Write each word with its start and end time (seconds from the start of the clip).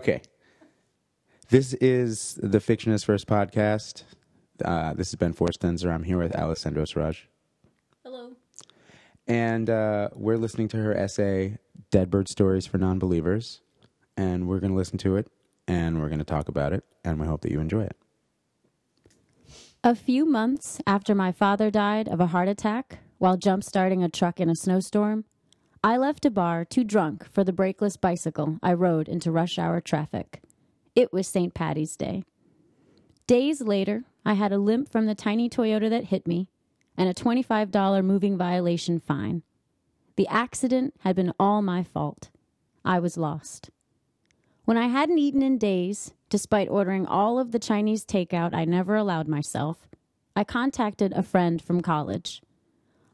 Okay. 0.00 0.20
This 1.48 1.74
is 1.74 2.38
the 2.42 2.58
Fictionist 2.58 3.04
First 3.04 3.26
podcast. 3.26 4.02
Uh, 4.64 4.94
this 4.94 5.08
is 5.08 5.14
Ben 5.14 5.32
Forstenzer. 5.32 5.92
I'm 5.92 6.02
here 6.02 6.18
with 6.18 6.34
Alessandro 6.34 6.84
Siraj. 6.84 7.20
Hello. 8.02 8.32
And 9.26 9.70
uh, 9.70 10.08
we're 10.14 10.36
listening 10.36 10.68
to 10.68 10.76
her 10.78 10.94
essay, 10.96 11.58
Dead 11.90 12.10
Bird 12.10 12.28
Stories 12.28 12.66
for 12.66 12.78
Non-Believers. 12.78 13.60
And 14.16 14.46
we're 14.46 14.60
going 14.60 14.72
to 14.72 14.76
listen 14.76 14.98
to 14.98 15.16
it, 15.16 15.28
and 15.66 16.00
we're 16.00 16.08
going 16.08 16.18
to 16.18 16.24
talk 16.24 16.48
about 16.48 16.72
it, 16.72 16.84
and 17.04 17.18
we 17.18 17.26
hope 17.26 17.40
that 17.40 17.50
you 17.50 17.60
enjoy 17.60 17.82
it. 17.82 17.96
A 19.82 19.94
few 19.94 20.24
months 20.24 20.80
after 20.86 21.14
my 21.14 21.32
father 21.32 21.70
died 21.70 22.08
of 22.08 22.20
a 22.20 22.26
heart 22.28 22.48
attack 22.48 22.98
while 23.18 23.36
jump 23.36 23.64
starting 23.64 24.02
a 24.02 24.08
truck 24.08 24.38
in 24.38 24.48
a 24.48 24.54
snowstorm, 24.54 25.24
I 25.84 25.98
left 25.98 26.24
a 26.24 26.30
bar 26.30 26.64
too 26.64 26.82
drunk 26.82 27.30
for 27.30 27.44
the 27.44 27.52
brakeless 27.52 28.00
bicycle 28.00 28.58
I 28.62 28.72
rode 28.72 29.06
into 29.06 29.30
rush 29.30 29.58
hour 29.58 29.82
traffic. 29.82 30.40
It 30.94 31.12
was 31.12 31.28
St. 31.28 31.52
Patty's 31.52 31.94
Day. 31.94 32.24
Days 33.26 33.60
later, 33.60 34.04
I 34.24 34.32
had 34.32 34.50
a 34.50 34.56
limp 34.56 34.90
from 34.90 35.04
the 35.04 35.14
tiny 35.14 35.50
Toyota 35.50 35.90
that 35.90 36.04
hit 36.04 36.26
me 36.26 36.48
and 36.96 37.10
a 37.10 37.12
$25 37.12 38.02
moving 38.02 38.38
violation 38.38 38.98
fine. 38.98 39.42
The 40.16 40.26
accident 40.28 40.94
had 41.00 41.16
been 41.16 41.34
all 41.38 41.60
my 41.60 41.82
fault. 41.82 42.30
I 42.82 42.98
was 42.98 43.18
lost. 43.18 43.68
When 44.64 44.78
I 44.78 44.86
hadn't 44.86 45.18
eaten 45.18 45.42
in 45.42 45.58
days, 45.58 46.14
despite 46.30 46.70
ordering 46.70 47.04
all 47.04 47.38
of 47.38 47.52
the 47.52 47.58
Chinese 47.58 48.06
takeout 48.06 48.54
I 48.54 48.64
never 48.64 48.96
allowed 48.96 49.28
myself, 49.28 49.86
I 50.34 50.44
contacted 50.44 51.12
a 51.12 51.22
friend 51.22 51.60
from 51.60 51.82
college. 51.82 52.40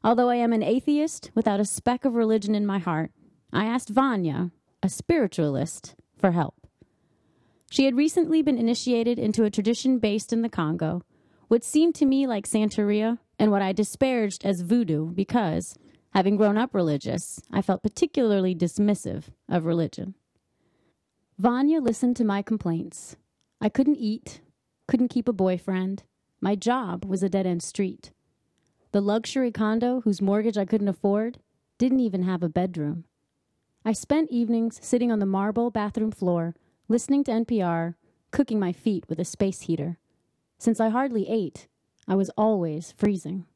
Although 0.02 0.30
I 0.30 0.36
am 0.36 0.52
an 0.52 0.62
atheist 0.62 1.30
without 1.34 1.60
a 1.60 1.64
speck 1.64 2.04
of 2.04 2.14
religion 2.14 2.54
in 2.54 2.64
my 2.64 2.78
heart, 2.78 3.12
I 3.52 3.66
asked 3.66 3.90
Vanya, 3.90 4.50
a 4.82 4.88
spiritualist, 4.88 5.94
for 6.16 6.32
help. 6.32 6.66
She 7.70 7.84
had 7.84 7.96
recently 7.96 8.42
been 8.42 8.58
initiated 8.58 9.18
into 9.18 9.44
a 9.44 9.50
tradition 9.50 9.98
based 9.98 10.32
in 10.32 10.42
the 10.42 10.48
Congo, 10.48 11.02
what 11.48 11.64
seemed 11.64 11.94
to 11.96 12.06
me 12.06 12.26
like 12.26 12.46
Santeria 12.46 13.18
and 13.38 13.50
what 13.50 13.62
I 13.62 13.72
disparaged 13.72 14.44
as 14.44 14.62
voodoo 14.62 15.12
because, 15.12 15.74
having 16.14 16.36
grown 16.36 16.56
up 16.56 16.74
religious, 16.74 17.40
I 17.50 17.60
felt 17.60 17.82
particularly 17.82 18.54
dismissive 18.54 19.24
of 19.48 19.66
religion. 19.66 20.14
Vanya 21.38 21.80
listened 21.80 22.16
to 22.16 22.24
my 22.24 22.42
complaints. 22.42 23.16
I 23.60 23.68
couldn't 23.68 23.96
eat, 23.96 24.40
couldn't 24.88 25.08
keep 25.08 25.28
a 25.28 25.32
boyfriend. 25.32 26.04
My 26.40 26.54
job 26.54 27.04
was 27.04 27.22
a 27.22 27.28
dead 27.28 27.46
end 27.46 27.62
street. 27.62 28.12
The 28.92 29.00
luxury 29.00 29.52
condo, 29.52 30.00
whose 30.00 30.20
mortgage 30.20 30.58
I 30.58 30.64
couldn't 30.64 30.88
afford, 30.88 31.38
didn't 31.78 32.00
even 32.00 32.24
have 32.24 32.42
a 32.42 32.48
bedroom. 32.48 33.04
I 33.84 33.92
spent 33.92 34.30
evenings 34.30 34.78
sitting 34.82 35.12
on 35.12 35.20
the 35.20 35.26
marble 35.26 35.70
bathroom 35.70 36.10
floor, 36.10 36.56
listening 36.88 37.22
to 37.24 37.30
NPR, 37.30 37.94
cooking 38.32 38.58
my 38.58 38.72
feet 38.72 39.04
with 39.08 39.20
a 39.20 39.24
space 39.24 39.62
heater. 39.62 39.98
Since 40.58 40.80
I 40.80 40.88
hardly 40.88 41.28
ate, 41.28 41.68
I 42.08 42.16
was 42.16 42.30
always 42.36 42.92
freezing. 42.96 43.46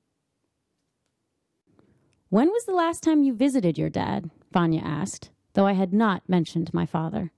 When 2.29 2.49
was 2.49 2.65
the 2.65 2.73
last 2.75 3.03
time 3.03 3.23
you 3.23 3.35
visited 3.35 3.77
your 3.77 3.91
dad? 3.91 4.31
Vanya 4.53 4.81
asked, 4.83 5.31
though 5.55 5.67
I 5.67 5.73
had 5.73 5.93
not 5.93 6.29
mentioned 6.29 6.73
my 6.73 6.87
father. 6.87 7.33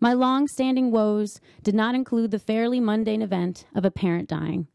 My 0.00 0.12
long 0.14 0.48
standing 0.48 0.90
woes 0.90 1.40
did 1.62 1.74
not 1.74 1.94
include 1.94 2.30
the 2.30 2.38
fairly 2.38 2.80
mundane 2.80 3.22
event 3.22 3.66
of 3.74 3.84
a 3.84 3.90
parent 3.90 4.28
dying. 4.28 4.68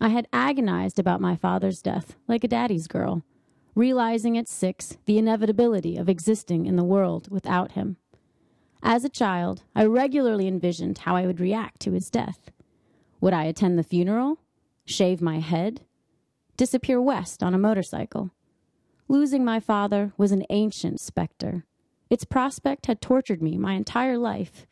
I 0.00 0.08
had 0.08 0.28
agonized 0.32 0.98
about 0.98 1.20
my 1.20 1.36
father's 1.36 1.82
death 1.82 2.16
like 2.26 2.42
a 2.42 2.48
daddy's 2.48 2.86
girl, 2.86 3.22
realizing 3.74 4.38
at 4.38 4.48
six 4.48 4.96
the 5.04 5.18
inevitability 5.18 5.96
of 5.98 6.08
existing 6.08 6.64
in 6.64 6.76
the 6.76 6.84
world 6.84 7.30
without 7.30 7.72
him. 7.72 7.96
As 8.82 9.04
a 9.04 9.10
child, 9.10 9.62
I 9.74 9.84
regularly 9.84 10.48
envisioned 10.48 10.98
how 10.98 11.16
I 11.16 11.26
would 11.26 11.38
react 11.38 11.80
to 11.80 11.92
his 11.92 12.08
death. 12.08 12.50
Would 13.20 13.34
I 13.34 13.44
attend 13.44 13.78
the 13.78 13.82
funeral? 13.82 14.38
Shave 14.86 15.20
my 15.20 15.40
head? 15.40 15.82
Disappear 16.56 17.00
west 17.00 17.42
on 17.42 17.54
a 17.54 17.58
motorcycle? 17.58 18.30
Losing 19.06 19.44
my 19.44 19.60
father 19.60 20.12
was 20.16 20.32
an 20.32 20.46
ancient 20.48 20.98
specter. 20.98 21.66
Its 22.08 22.24
prospect 22.24 22.86
had 22.86 23.02
tortured 23.02 23.42
me 23.42 23.58
my 23.58 23.74
entire 23.74 24.16
life. 24.16 24.66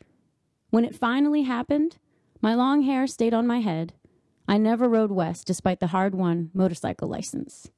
When 0.71 0.85
it 0.85 0.95
finally 0.95 1.43
happened, 1.43 1.97
my 2.41 2.55
long 2.55 2.81
hair 2.81 3.05
stayed 3.05 3.33
on 3.33 3.45
my 3.45 3.59
head. 3.59 3.93
I 4.49 4.57
never 4.57 4.89
rode 4.89 5.11
west 5.11 5.45
despite 5.45 5.79
the 5.79 5.87
hard 5.87 6.15
won 6.15 6.49
motorcycle 6.55 7.07
license. 7.07 7.69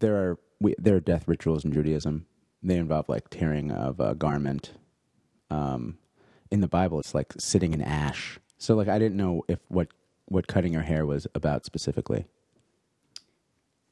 There 0.00 0.14
are 0.14 0.38
we, 0.60 0.74
there 0.78 0.96
are 0.96 1.00
death 1.00 1.26
rituals 1.26 1.64
in 1.64 1.72
Judaism. 1.72 2.26
They 2.62 2.76
involve 2.76 3.08
like 3.08 3.30
tearing 3.30 3.72
of 3.72 4.00
a 4.00 4.14
garment. 4.14 4.72
Um, 5.48 5.96
in 6.50 6.60
the 6.60 6.68
Bible, 6.68 7.00
it's 7.00 7.14
like 7.14 7.32
sitting 7.38 7.72
in 7.72 7.80
ash. 7.80 8.38
So 8.58 8.74
like 8.74 8.86
I 8.86 8.98
didn't 8.98 9.16
know 9.16 9.44
if 9.48 9.60
what 9.68 9.88
what 10.26 10.46
cutting 10.46 10.74
your 10.74 10.82
hair 10.82 11.06
was 11.06 11.26
about 11.34 11.64
specifically. 11.64 12.26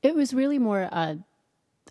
It 0.03 0.14
was 0.14 0.34
really 0.34 0.59
more 0.59 0.82
a, 0.82 1.19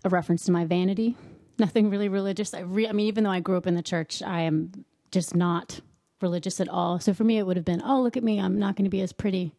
a 0.04 0.08
reference 0.08 0.44
to 0.44 0.52
my 0.52 0.64
vanity. 0.64 1.16
Nothing 1.58 1.90
really 1.90 2.08
religious. 2.08 2.54
I, 2.54 2.60
re- 2.60 2.88
I 2.88 2.92
mean, 2.92 3.08
even 3.08 3.24
though 3.24 3.30
I 3.30 3.40
grew 3.40 3.56
up 3.56 3.66
in 3.66 3.74
the 3.74 3.82
church, 3.82 4.22
I 4.22 4.42
am 4.42 4.84
just 5.10 5.34
not 5.34 5.80
religious 6.20 6.60
at 6.60 6.68
all. 6.68 6.98
So 7.00 7.14
for 7.14 7.24
me, 7.24 7.38
it 7.38 7.46
would 7.46 7.56
have 7.56 7.64
been, 7.64 7.82
oh, 7.84 8.02
look 8.02 8.16
at 8.16 8.24
me. 8.24 8.40
I'm 8.40 8.58
not 8.58 8.76
going 8.76 8.84
to 8.84 8.90
be 8.90 9.00
as 9.00 9.12
pretty 9.12 9.52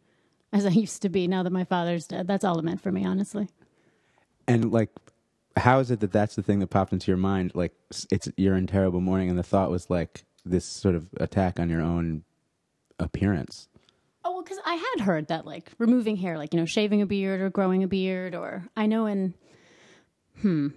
as 0.52 0.66
I 0.66 0.70
used 0.70 1.02
to 1.02 1.08
be 1.08 1.26
now 1.26 1.42
that 1.42 1.50
my 1.50 1.64
father's 1.64 2.06
dead. 2.06 2.26
That's 2.26 2.44
all 2.44 2.58
it 2.58 2.64
meant 2.64 2.80
for 2.80 2.92
me, 2.92 3.04
honestly. 3.04 3.48
And 4.46 4.70
like, 4.70 4.90
how 5.56 5.78
is 5.80 5.90
it 5.90 6.00
that 6.00 6.12
that's 6.12 6.34
the 6.34 6.42
thing 6.42 6.60
that 6.60 6.68
popped 6.68 6.92
into 6.92 7.10
your 7.10 7.16
mind? 7.16 7.52
Like, 7.54 7.72
it's 8.10 8.28
you're 8.36 8.56
in 8.56 8.66
terrible 8.66 9.00
mourning, 9.00 9.30
and 9.30 9.38
the 9.38 9.42
thought 9.42 9.70
was 9.70 9.90
like 9.90 10.24
this 10.44 10.64
sort 10.64 10.94
of 10.94 11.08
attack 11.18 11.60
on 11.60 11.70
your 11.70 11.80
own 11.80 12.24
appearance. 12.98 13.68
Oh, 14.24 14.32
well, 14.32 14.42
because 14.42 14.58
I 14.64 14.74
had 14.74 15.04
heard 15.04 15.28
that, 15.28 15.44
like, 15.44 15.72
removing 15.78 16.16
hair, 16.16 16.38
like, 16.38 16.54
you 16.54 16.60
know, 16.60 16.66
shaving 16.66 17.02
a 17.02 17.06
beard 17.06 17.40
or 17.40 17.50
growing 17.50 17.82
a 17.82 17.88
beard, 17.88 18.34
or 18.34 18.68
I 18.76 18.86
know 18.86 19.06
in, 19.06 19.34
hmm, 20.40 20.68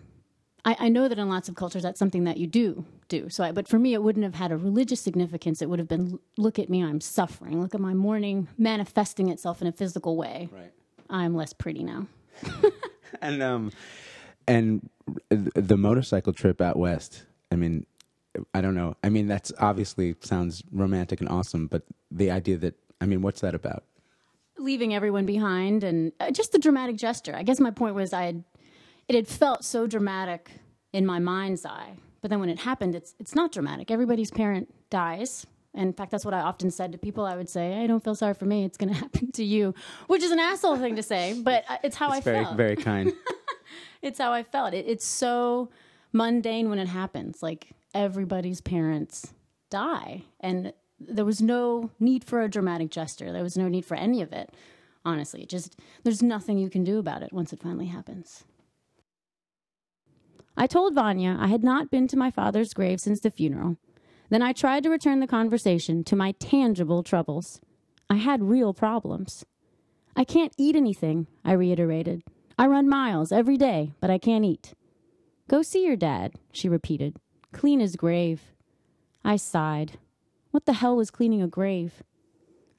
I, 0.63 0.75
I 0.79 0.89
know 0.89 1.07
that 1.07 1.19
in 1.19 1.29
lots 1.29 1.47
of 1.47 1.55
cultures 1.55 1.83
that's 1.83 1.99
something 1.99 2.23
that 2.23 2.37
you 2.37 2.47
do 2.47 2.85
do. 3.07 3.29
So, 3.29 3.43
I, 3.43 3.51
but 3.51 3.67
for 3.67 3.79
me, 3.79 3.93
it 3.93 4.01
wouldn't 4.01 4.23
have 4.23 4.35
had 4.35 4.51
a 4.51 4.57
religious 4.57 4.99
significance. 4.99 5.61
It 5.61 5.69
would 5.69 5.79
have 5.79 5.87
been, 5.87 6.19
look 6.37 6.59
at 6.59 6.69
me, 6.69 6.83
I'm 6.83 7.01
suffering. 7.01 7.61
Look 7.61 7.75
at 7.75 7.81
my 7.81 7.93
mourning 7.93 8.47
manifesting 8.57 9.29
itself 9.29 9.61
in 9.61 9.67
a 9.67 9.71
physical 9.71 10.17
way. 10.17 10.49
Right. 10.51 10.71
I'm 11.09 11.35
less 11.35 11.53
pretty 11.53 11.83
now. 11.83 12.07
and 13.21 13.41
um, 13.41 13.71
and 14.47 14.89
the 15.29 15.77
motorcycle 15.77 16.33
trip 16.33 16.61
out 16.61 16.77
west. 16.77 17.23
I 17.51 17.55
mean, 17.55 17.85
I 18.53 18.61
don't 18.61 18.75
know. 18.75 18.95
I 19.03 19.09
mean, 19.09 19.27
that's 19.27 19.51
obviously 19.59 20.15
sounds 20.21 20.63
romantic 20.71 21.21
and 21.21 21.29
awesome, 21.29 21.67
but 21.67 21.83
the 22.11 22.31
idea 22.31 22.57
that 22.57 22.75
I 22.99 23.05
mean, 23.05 23.21
what's 23.21 23.41
that 23.41 23.55
about? 23.55 23.83
Leaving 24.57 24.93
everyone 24.93 25.25
behind 25.25 25.83
and 25.83 26.11
uh, 26.19 26.31
just 26.31 26.51
the 26.51 26.59
dramatic 26.59 26.95
gesture. 26.95 27.35
I 27.35 27.43
guess 27.43 27.59
my 27.59 27.71
point 27.71 27.95
was 27.95 28.13
I 28.13 28.23
had 28.23 28.43
it 29.07 29.15
had 29.15 29.27
felt 29.27 29.63
so 29.63 29.85
dramatic 29.85 30.49
in 30.93 31.05
my 31.05 31.19
mind's 31.19 31.65
eye, 31.65 31.93
but 32.25 32.31
then 32.31 32.39
when 32.39 32.49
it 32.49 32.57
happened, 32.57 32.95
it's 32.95 33.13
it's 33.19 33.35
not 33.35 33.51
dramatic. 33.51 33.91
Everybody's 33.91 34.31
parent 34.31 34.73
dies. 34.89 35.45
And 35.75 35.85
in 35.89 35.93
fact, 35.93 36.09
that's 36.09 36.25
what 36.25 36.33
I 36.33 36.39
often 36.39 36.71
said 36.71 36.91
to 36.93 36.97
people. 36.97 37.23
I 37.23 37.35
would 37.35 37.47
say, 37.47 37.83
"I 37.83 37.85
don't 37.85 38.03
feel 38.03 38.15
sorry 38.15 38.33
for 38.33 38.45
me. 38.45 38.63
It's 38.65 38.77
going 38.77 38.89
to 38.93 38.99
happen 38.99 39.31
to 39.33 39.43
you," 39.43 39.75
which 40.07 40.23
is 40.23 40.31
an 40.31 40.39
asshole 40.39 40.77
thing 40.77 40.95
to 40.95 41.03
say, 41.03 41.39
but 41.39 41.65
uh, 41.69 41.77
it's 41.83 41.95
how 41.97 42.07
It's 42.07 42.17
I 42.17 42.31
very 42.31 42.43
felt. 42.43 42.57
very 42.57 42.75
kind. 42.77 43.13
it's 44.01 44.17
how 44.17 44.33
I 44.33 44.41
felt. 44.41 44.73
It, 44.73 44.87
it's 44.87 45.05
so 45.05 45.69
mundane 46.13 46.67
when 46.71 46.79
it 46.79 46.87
happens. 46.87 47.43
Like 47.43 47.67
everybody's 47.93 48.59
parents 48.59 49.31
die, 49.69 50.23
and 50.39 50.73
there 50.99 51.25
was 51.25 51.43
no 51.43 51.91
need 51.99 52.23
for 52.23 52.41
a 52.41 52.49
dramatic 52.49 52.89
gesture. 52.89 53.31
There 53.31 53.43
was 53.43 53.55
no 53.55 53.67
need 53.67 53.85
for 53.85 53.93
any 53.93 54.23
of 54.23 54.33
it. 54.33 54.49
Honestly, 55.05 55.43
it 55.43 55.49
just 55.49 55.79
there's 56.03 56.23
nothing 56.23 56.57
you 56.57 56.71
can 56.71 56.83
do 56.83 56.97
about 56.97 57.21
it 57.21 57.31
once 57.31 57.53
it 57.53 57.59
finally 57.61 57.85
happens. 57.85 58.45
I 60.57 60.67
told 60.67 60.93
Vanya 60.93 61.37
I 61.39 61.47
had 61.47 61.63
not 61.63 61.91
been 61.91 62.07
to 62.07 62.17
my 62.17 62.31
father's 62.31 62.73
grave 62.73 63.01
since 63.01 63.19
the 63.19 63.31
funeral. 63.31 63.77
Then 64.29 64.41
I 64.41 64.53
tried 64.53 64.83
to 64.83 64.89
return 64.89 65.19
the 65.19 65.27
conversation 65.27 66.03
to 66.05 66.15
my 66.15 66.31
tangible 66.33 67.03
troubles. 67.03 67.61
I 68.09 68.15
had 68.15 68.43
real 68.43 68.73
problems. 68.73 69.45
I 70.15 70.23
can't 70.23 70.53
eat 70.57 70.75
anything, 70.75 71.27
I 71.43 71.51
reiterated. 71.51 72.23
I 72.57 72.67
run 72.67 72.87
miles 72.87 73.31
every 73.31 73.57
day, 73.57 73.93
but 73.99 74.09
I 74.09 74.17
can't 74.17 74.45
eat. 74.45 74.73
Go 75.49 75.61
see 75.61 75.85
your 75.85 75.97
dad, 75.97 76.35
she 76.51 76.69
repeated. 76.69 77.17
Clean 77.51 77.79
his 77.79 77.95
grave. 77.95 78.41
I 79.23 79.35
sighed. 79.35 79.99
What 80.51 80.65
the 80.65 80.73
hell 80.73 80.95
was 80.95 81.11
cleaning 81.11 81.41
a 81.41 81.47
grave? 81.47 82.01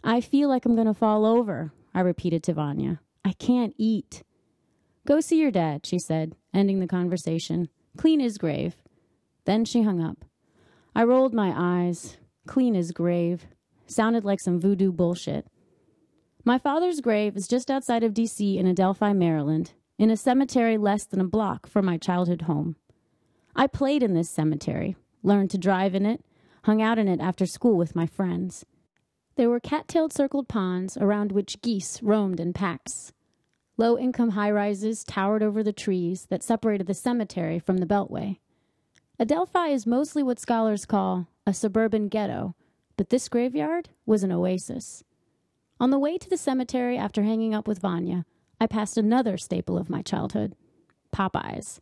I 0.02 0.20
feel 0.20 0.48
like 0.48 0.64
I'm 0.64 0.74
going 0.74 0.86
to 0.86 0.94
fall 0.94 1.26
over, 1.26 1.72
I 1.94 2.00
repeated 2.00 2.42
to 2.44 2.54
Vanya. 2.54 3.00
I 3.24 3.32
can't 3.32 3.74
eat. 3.76 4.22
Go 5.06 5.20
see 5.20 5.40
your 5.40 5.52
dad, 5.52 5.86
she 5.86 6.00
said, 6.00 6.34
ending 6.52 6.80
the 6.80 6.88
conversation. 6.88 7.68
Clean 7.96 8.18
his 8.18 8.38
grave. 8.38 8.74
Then 9.44 9.64
she 9.64 9.82
hung 9.82 10.02
up. 10.02 10.24
I 10.96 11.04
rolled 11.04 11.32
my 11.32 11.54
eyes. 11.56 12.16
Clean 12.48 12.74
his 12.74 12.90
grave. 12.90 13.46
Sounded 13.86 14.24
like 14.24 14.40
some 14.40 14.60
voodoo 14.60 14.90
bullshit. 14.90 15.46
My 16.44 16.58
father's 16.58 17.00
grave 17.00 17.36
is 17.36 17.46
just 17.46 17.70
outside 17.70 18.02
of 18.02 18.14
D.C. 18.14 18.58
in 18.58 18.66
Adelphi, 18.66 19.12
Maryland, 19.12 19.74
in 19.96 20.10
a 20.10 20.16
cemetery 20.16 20.76
less 20.76 21.04
than 21.04 21.20
a 21.20 21.24
block 21.24 21.68
from 21.68 21.84
my 21.84 21.98
childhood 21.98 22.42
home. 22.42 22.74
I 23.54 23.68
played 23.68 24.02
in 24.02 24.14
this 24.14 24.28
cemetery, 24.28 24.96
learned 25.22 25.50
to 25.52 25.58
drive 25.58 25.94
in 25.94 26.04
it, 26.04 26.24
hung 26.64 26.82
out 26.82 26.98
in 26.98 27.06
it 27.06 27.20
after 27.20 27.46
school 27.46 27.76
with 27.76 27.94
my 27.94 28.06
friends. 28.06 28.66
There 29.36 29.50
were 29.50 29.60
cat-tailed 29.60 30.12
circled 30.12 30.48
ponds 30.48 30.96
around 30.96 31.30
which 31.30 31.62
geese 31.62 32.02
roamed 32.02 32.40
in 32.40 32.52
packs. 32.52 33.12
Low-income 33.78 34.30
high-rises 34.30 35.04
towered 35.04 35.42
over 35.42 35.62
the 35.62 35.72
trees 35.72 36.26
that 36.26 36.42
separated 36.42 36.86
the 36.86 36.94
cemetery 36.94 37.58
from 37.58 37.78
the 37.78 37.86
beltway. 37.86 38.38
Adelphi 39.18 39.70
is 39.72 39.86
mostly 39.86 40.22
what 40.22 40.38
scholars 40.38 40.86
call 40.86 41.28
a 41.46 41.52
suburban 41.52 42.08
ghetto, 42.08 42.54
but 42.96 43.10
this 43.10 43.28
graveyard 43.28 43.90
was 44.06 44.22
an 44.22 44.32
oasis. 44.32 45.04
On 45.78 45.90
the 45.90 45.98
way 45.98 46.16
to 46.16 46.28
the 46.28 46.38
cemetery 46.38 46.96
after 46.96 47.22
hanging 47.22 47.54
up 47.54 47.68
with 47.68 47.80
Vanya, 47.80 48.24
I 48.60 48.66
passed 48.66 48.96
another 48.96 49.36
staple 49.36 49.76
of 49.76 49.90
my 49.90 50.00
childhood 50.00 50.54
Popeyes. 51.14 51.80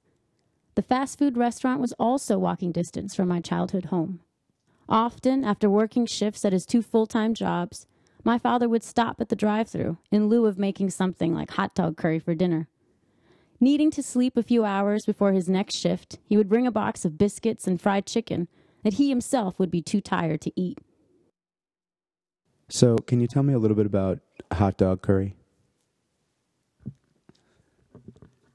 The 0.75 0.82
fast 0.82 1.19
food 1.19 1.37
restaurant 1.37 1.81
was 1.81 1.93
also 1.93 2.38
walking 2.38 2.73
distance 2.73 3.14
from 3.14 3.29
my 3.29 3.41
childhood 3.41 3.87
home. 3.87 4.20
Often, 4.88 5.44
after 5.44 5.70
working 5.70 6.06
shifts 6.06 6.44
at 6.44 6.52
his 6.52 6.67
two 6.67 6.82
full 6.82 7.06
time 7.06 7.35
jobs, 7.35 7.87
my 8.25 8.38
father 8.38 8.69
would 8.69 8.82
stop 8.82 9.21
at 9.21 9.29
the 9.29 9.37
drive 9.37 9.69
through 9.69 9.99
in 10.11 10.29
lieu 10.29 10.47
of 10.47 10.59
making 10.59 10.91
something 10.91 11.35
like 11.35 11.53
hot 11.53 11.75
dog 11.75 11.97
curry 11.97 12.19
for 12.19 12.35
dinner. 12.35 12.69
Needing 13.61 13.91
to 13.93 14.03
sleep 14.03 14.37
a 14.37 14.43
few 14.43 14.65
hours 14.65 15.06
before 15.06 15.32
his 15.32 15.49
next 15.49 15.76
shift, 15.76 16.19
he 16.26 16.37
would 16.37 16.49
bring 16.49 16.67
a 16.67 16.73
box 16.73 17.05
of 17.05 17.19
biscuits 17.19 17.67
and 17.67 17.81
fried 17.81 18.06
chicken 18.06 18.49
that 18.82 18.94
he 18.94 19.09
himself 19.09 19.59
would 19.59 19.71
be 19.71 19.82
too 19.82 20.00
tired 20.00 20.41
to 20.43 20.53
eat. 20.56 20.79
So, 22.69 22.97
can 22.97 23.21
you 23.21 23.26
tell 23.26 23.43
me 23.43 23.53
a 23.53 23.59
little 23.59 23.76
bit 23.76 23.87
about 23.87 24.21
hot 24.53 24.77
dog 24.79 25.03
curry? 25.03 25.37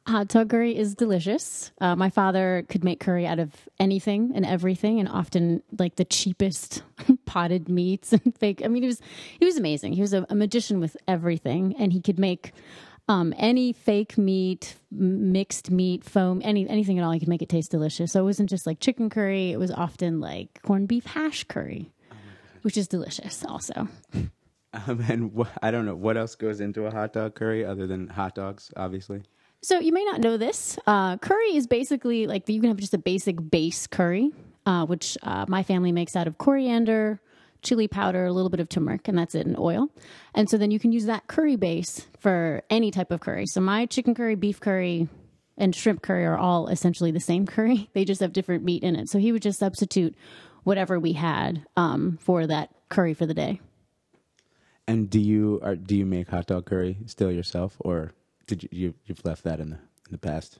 Hot 0.07 0.27
dog 0.27 0.50
curry 0.50 0.75
is 0.75 0.95
delicious. 0.95 1.72
Uh, 1.80 1.95
my 1.95 2.10
father 2.10 2.65
could 2.68 2.83
make 2.83 3.00
curry 3.00 3.27
out 3.27 3.38
of 3.38 3.54
anything 3.80 4.31
and 4.33 4.45
everything, 4.45 5.00
and 5.00 5.07
often 5.07 5.62
like 5.77 5.95
the 5.95 6.06
cheapest 6.06 6.83
potted 7.29 7.69
meats 7.69 8.11
and 8.17 8.35
fake. 8.37 8.61
I 8.65 8.67
mean, 8.67 8.81
he 8.81 8.87
was 8.87 8.99
he 9.39 9.45
was 9.45 9.55
amazing. 9.57 9.93
He 9.93 10.01
was 10.01 10.13
a, 10.13 10.25
a 10.29 10.35
magician 10.35 10.79
with 10.79 10.97
everything, 11.07 11.75
and 11.77 11.93
he 11.93 12.01
could 12.01 12.17
make 12.17 12.53
um, 13.07 13.33
any 13.37 13.71
fake 13.71 14.17
meat, 14.17 14.75
mixed 14.91 15.69
meat, 15.69 16.03
foam, 16.03 16.41
any 16.43 16.67
anything 16.67 16.97
at 16.97 17.05
all. 17.05 17.11
He 17.11 17.19
could 17.19 17.29
make 17.29 17.43
it 17.43 17.49
taste 17.49 17.69
delicious. 17.71 18.11
So 18.11 18.21
it 18.21 18.23
wasn't 18.23 18.49
just 18.49 18.65
like 18.65 18.79
chicken 18.79 19.09
curry. 19.11 19.51
It 19.51 19.59
was 19.59 19.71
often 19.71 20.19
like 20.19 20.59
corned 20.63 20.87
beef 20.87 21.05
hash 21.05 21.43
curry, 21.43 21.91
which 22.63 22.75
is 22.77 22.87
delicious 22.87 23.45
also. 23.45 23.87
Um, 24.71 25.03
and 25.09 25.31
wh- 25.35 25.57
I 25.63 25.71
don't 25.71 25.87
know 25.87 25.95
what 25.95 26.15
else 26.15 26.35
goes 26.35 26.61
into 26.61 26.85
a 26.85 26.91
hot 26.91 27.13
dog 27.13 27.33
curry 27.33 27.65
other 27.65 27.87
than 27.87 28.07
hot 28.07 28.35
dogs, 28.35 28.71
obviously. 28.77 29.23
So 29.63 29.79
you 29.79 29.91
may 29.91 30.05
not 30.05 30.21
know 30.21 30.37
this. 30.37 30.77
Uh, 30.85 31.17
curry 31.17 31.55
is 31.55 31.65
basically 31.65 32.27
like 32.27 32.47
you 32.47 32.61
can 32.61 32.69
have 32.69 32.77
just 32.77 32.93
a 32.93 32.99
basic 32.99 33.35
base 33.49 33.87
curry, 33.87 34.31
uh, 34.65 34.85
which 34.85 35.17
uh, 35.23 35.45
my 35.47 35.63
family 35.63 35.91
makes 35.91 36.15
out 36.15 36.27
of 36.27 36.38
coriander, 36.38 37.19
chili 37.61 37.88
powder, 37.88 38.25
a 38.25 38.33
little 38.33 38.50
bit 38.50 38.59
of 38.59 38.69
turmeric, 38.69 39.07
and 39.07 39.17
that's 39.17 39.35
it, 39.35 39.45
and 39.45 39.57
oil. 39.57 39.89
And 40.33 40.50
so 40.50 40.57
then 40.57 40.71
you 40.71 40.79
can 40.79 40.91
use 40.91 41.06
that 41.06 41.27
curry 41.27 41.56
base 41.56 42.07
for 42.19 42.63
any 42.69 42.91
type 42.91 43.11
of 43.11 43.19
curry. 43.19 43.45
So 43.47 43.61
my 43.61 43.85
chicken 43.85 44.15
curry, 44.15 44.35
beef 44.35 44.59
curry, 44.59 45.07
and 45.57 45.75
shrimp 45.75 46.01
curry 46.01 46.25
are 46.25 46.38
all 46.38 46.67
essentially 46.67 47.11
the 47.11 47.19
same 47.19 47.45
curry. 47.47 47.89
They 47.94 48.06
just 48.06 48.21
have 48.21 48.33
different 48.33 48.63
meat 48.63 48.83
in 48.83 48.95
it. 48.95 49.09
So 49.09 49.19
he 49.19 49.31
would 49.31 49.41
just 49.41 49.59
substitute 49.59 50.15
whatever 50.63 51.00
we 51.00 51.13
had 51.13 51.65
um, 51.75 52.17
for 52.21 52.47
that 52.47 52.69
curry 52.89 53.13
for 53.13 53.25
the 53.25 53.33
day. 53.33 53.59
And 54.88 55.09
do 55.09 55.19
you 55.19 55.59
are 55.62 55.75
do 55.75 55.95
you 55.95 56.05
make 56.05 56.29
hot 56.29 56.47
dog 56.47 56.65
curry 56.65 56.97
still 57.05 57.31
yourself, 57.31 57.75
or 57.79 58.12
did 58.47 58.63
you, 58.63 58.69
you 58.71 58.94
you've 59.05 59.23
left 59.23 59.44
that 59.44 59.59
in 59.59 59.69
the 59.69 59.75
in 59.75 60.12
the 60.12 60.17
past? 60.17 60.57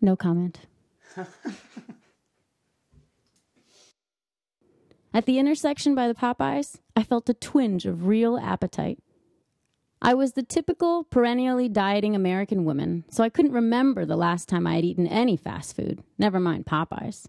No 0.00 0.16
comment. 0.16 0.60
At 5.12 5.26
the 5.26 5.40
intersection 5.40 5.96
by 5.96 6.06
the 6.06 6.14
Popeyes, 6.14 6.78
I 6.94 7.02
felt 7.02 7.28
a 7.28 7.34
twinge 7.34 7.84
of 7.84 8.06
real 8.06 8.38
appetite. 8.38 9.00
I 10.00 10.14
was 10.14 10.32
the 10.32 10.42
typical 10.44 11.02
perennially 11.02 11.68
dieting 11.68 12.14
American 12.14 12.64
woman, 12.64 13.04
so 13.10 13.24
I 13.24 13.28
couldn't 13.28 13.52
remember 13.52 14.06
the 14.06 14.16
last 14.16 14.48
time 14.48 14.68
I 14.68 14.76
had 14.76 14.84
eaten 14.84 15.08
any 15.08 15.36
fast 15.36 15.74
food, 15.74 16.04
never 16.16 16.38
mind 16.38 16.64
Popeyes. 16.64 17.26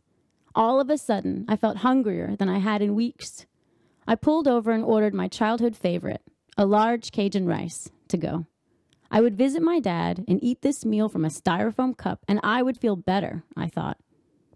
All 0.53 0.79
of 0.79 0.91
a 0.91 0.97
sudden, 0.97 1.43
I 1.49 1.55
felt 1.55 1.77
hungrier 1.77 2.35
than 2.35 2.49
I 2.49 2.59
had 2.59 2.83
in 2.83 2.93
weeks. 2.93 3.47
I 4.07 4.13
pulled 4.13 4.47
over 4.47 4.71
and 4.71 4.83
ordered 4.83 5.15
my 5.15 5.27
childhood 5.27 5.75
favorite, 5.75 6.21
a 6.57 6.67
large 6.67 7.11
Cajun 7.11 7.47
rice, 7.47 7.89
to 8.09 8.17
go. 8.17 8.45
I 9.09 9.21
would 9.21 9.35
visit 9.35 9.63
my 9.63 9.79
dad 9.79 10.23
and 10.27 10.41
eat 10.43 10.61
this 10.61 10.85
meal 10.85 11.09
from 11.09 11.25
a 11.25 11.29
styrofoam 11.29 11.97
cup, 11.97 12.19
and 12.27 12.39
I 12.43 12.61
would 12.61 12.77
feel 12.77 12.95
better, 12.95 13.43
I 13.57 13.67
thought. 13.67 13.97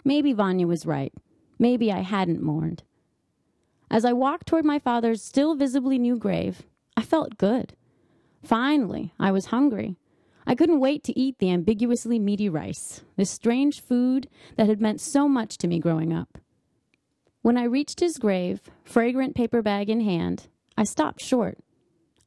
Maybe 0.03 0.31
Vanya 0.31 0.67
was 0.67 0.85
right. 0.85 1.13
Maybe 1.57 1.91
I 1.91 2.01
hadn't 2.01 2.41
mourned. 2.41 2.83
As 3.89 4.05
I 4.05 4.13
walked 4.13 4.47
toward 4.47 4.65
my 4.65 4.79
father's 4.79 5.21
still 5.21 5.55
visibly 5.55 5.97
new 5.97 6.17
grave, 6.17 6.63
I 6.97 7.01
felt 7.01 7.37
good. 7.37 7.75
Finally, 8.43 9.13
I 9.19 9.31
was 9.31 9.47
hungry. 9.47 9.97
I 10.47 10.55
couldn't 10.55 10.79
wait 10.79 11.03
to 11.05 11.19
eat 11.19 11.39
the 11.39 11.51
ambiguously 11.51 12.19
meaty 12.19 12.49
rice, 12.49 13.01
this 13.15 13.31
strange 13.31 13.81
food 13.81 14.29
that 14.57 14.67
had 14.67 14.81
meant 14.81 15.01
so 15.01 15.27
much 15.27 15.57
to 15.57 15.67
me 15.67 15.79
growing 15.79 16.13
up. 16.13 16.37
When 17.41 17.57
I 17.57 17.63
reached 17.63 17.99
his 17.99 18.17
grave, 18.17 18.61
fragrant 18.83 19.35
paper 19.35 19.61
bag 19.61 19.89
in 19.89 20.01
hand, 20.01 20.47
I 20.77 20.83
stopped 20.83 21.21
short. 21.21 21.59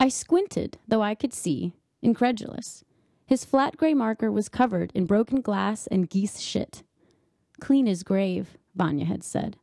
I 0.00 0.08
squinted, 0.08 0.78
though 0.86 1.02
I 1.02 1.14
could 1.14 1.32
see, 1.32 1.72
incredulous. 2.02 2.84
His 3.26 3.44
flat 3.44 3.76
gray 3.76 3.94
marker 3.94 4.32
was 4.32 4.48
covered 4.48 4.90
in 4.94 5.06
broken 5.06 5.40
glass 5.40 5.86
and 5.88 6.08
geese 6.08 6.40
shit. 6.40 6.82
Clean 7.60 7.86
his 7.86 8.02
grave, 8.02 8.56
Vanya 8.74 9.04
had 9.04 9.22
said. 9.22 9.56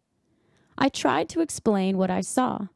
I 0.78 0.90
tried 0.90 1.30
to 1.30 1.42
explain 1.42 1.98
what 1.98 2.10
I 2.10 2.22
saw. 2.22 2.68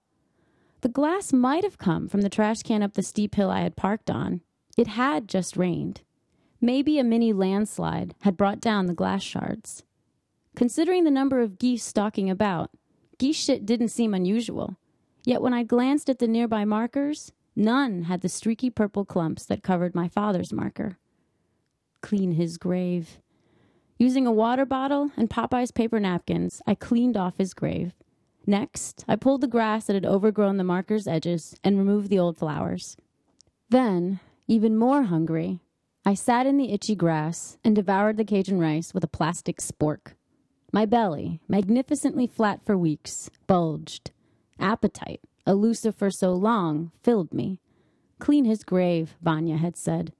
The 0.81 0.89
glass 0.89 1.33
might 1.33 1.63
have 1.63 1.77
come 1.77 2.07
from 2.07 2.21
the 2.21 2.29
trash 2.29 2.63
can 2.63 2.81
up 2.81 2.93
the 2.93 3.03
steep 3.03 3.35
hill 3.35 3.49
I 3.49 3.61
had 3.61 3.75
parked 3.75 4.09
on. 4.09 4.41
It 4.77 4.87
had 4.87 5.27
just 5.27 5.57
rained. 5.57 6.01
Maybe 6.61 6.99
a 6.99 7.03
mini 7.03 7.33
landslide 7.33 8.15
had 8.21 8.37
brought 8.37 8.61
down 8.61 8.85
the 8.85 8.93
glass 8.93 9.21
shards. 9.21 9.83
Considering 10.55 11.03
the 11.03 11.11
number 11.11 11.41
of 11.41 11.59
geese 11.59 11.83
stalking 11.83 12.29
about, 12.29 12.71
geese 13.17 13.37
shit 13.37 13.65
didn't 13.65 13.89
seem 13.89 14.13
unusual. 14.13 14.77
Yet 15.25 15.41
when 15.41 15.53
I 15.53 15.63
glanced 15.63 16.09
at 16.09 16.19
the 16.19 16.27
nearby 16.27 16.65
markers, 16.65 17.33
none 17.55 18.03
had 18.03 18.21
the 18.21 18.29
streaky 18.29 18.69
purple 18.69 19.05
clumps 19.05 19.45
that 19.45 19.63
covered 19.63 19.95
my 19.95 20.07
father's 20.07 20.53
marker. 20.53 20.97
Clean 22.01 22.33
his 22.33 22.57
grave. 22.57 23.19
Using 24.01 24.25
a 24.25 24.31
water 24.31 24.65
bottle 24.65 25.11
and 25.17 25.29
Popeye's 25.29 25.71
paper 25.71 25.99
napkins, 25.99 26.61
I 26.65 26.73
cleaned 26.73 27.17
off 27.17 27.37
his 27.37 27.53
grave. 27.53 27.91
Next, 28.47 29.03
I 29.09 29.17
pulled 29.17 29.41
the 29.41 29.47
grass 29.47 29.85
that 29.85 29.94
had 29.94 30.06
overgrown 30.06 30.56
the 30.56 30.63
marker's 30.63 31.06
edges 31.06 31.53
and 31.65 31.77
removed 31.77 32.09
the 32.09 32.18
old 32.18 32.37
flowers. 32.37 32.95
Then, 33.69 34.21
even 34.47 34.77
more 34.77 35.03
hungry, 35.03 35.59
I 36.06 36.13
sat 36.13 36.47
in 36.47 36.56
the 36.56 36.71
itchy 36.71 36.95
grass 36.95 37.57
and 37.61 37.75
devoured 37.75 38.15
the 38.15 38.23
Cajun 38.23 38.57
rice 38.57 38.94
with 38.94 39.03
a 39.03 39.07
plastic 39.07 39.57
spork. 39.57 40.13
My 40.71 40.85
belly, 40.85 41.41
magnificently 41.49 42.25
flat 42.25 42.61
for 42.65 42.77
weeks, 42.77 43.29
bulged. 43.47 44.11
Appetite, 44.59 45.19
elusive 45.45 45.94
for 45.94 46.09
so 46.09 46.31
long, 46.31 46.94
filled 47.03 47.33
me. 47.33 47.59
Clean 48.18 48.45
his 48.45 48.63
grave, 48.63 49.18
Vanya 49.21 49.57
had 49.57 49.75
said. 49.75 50.13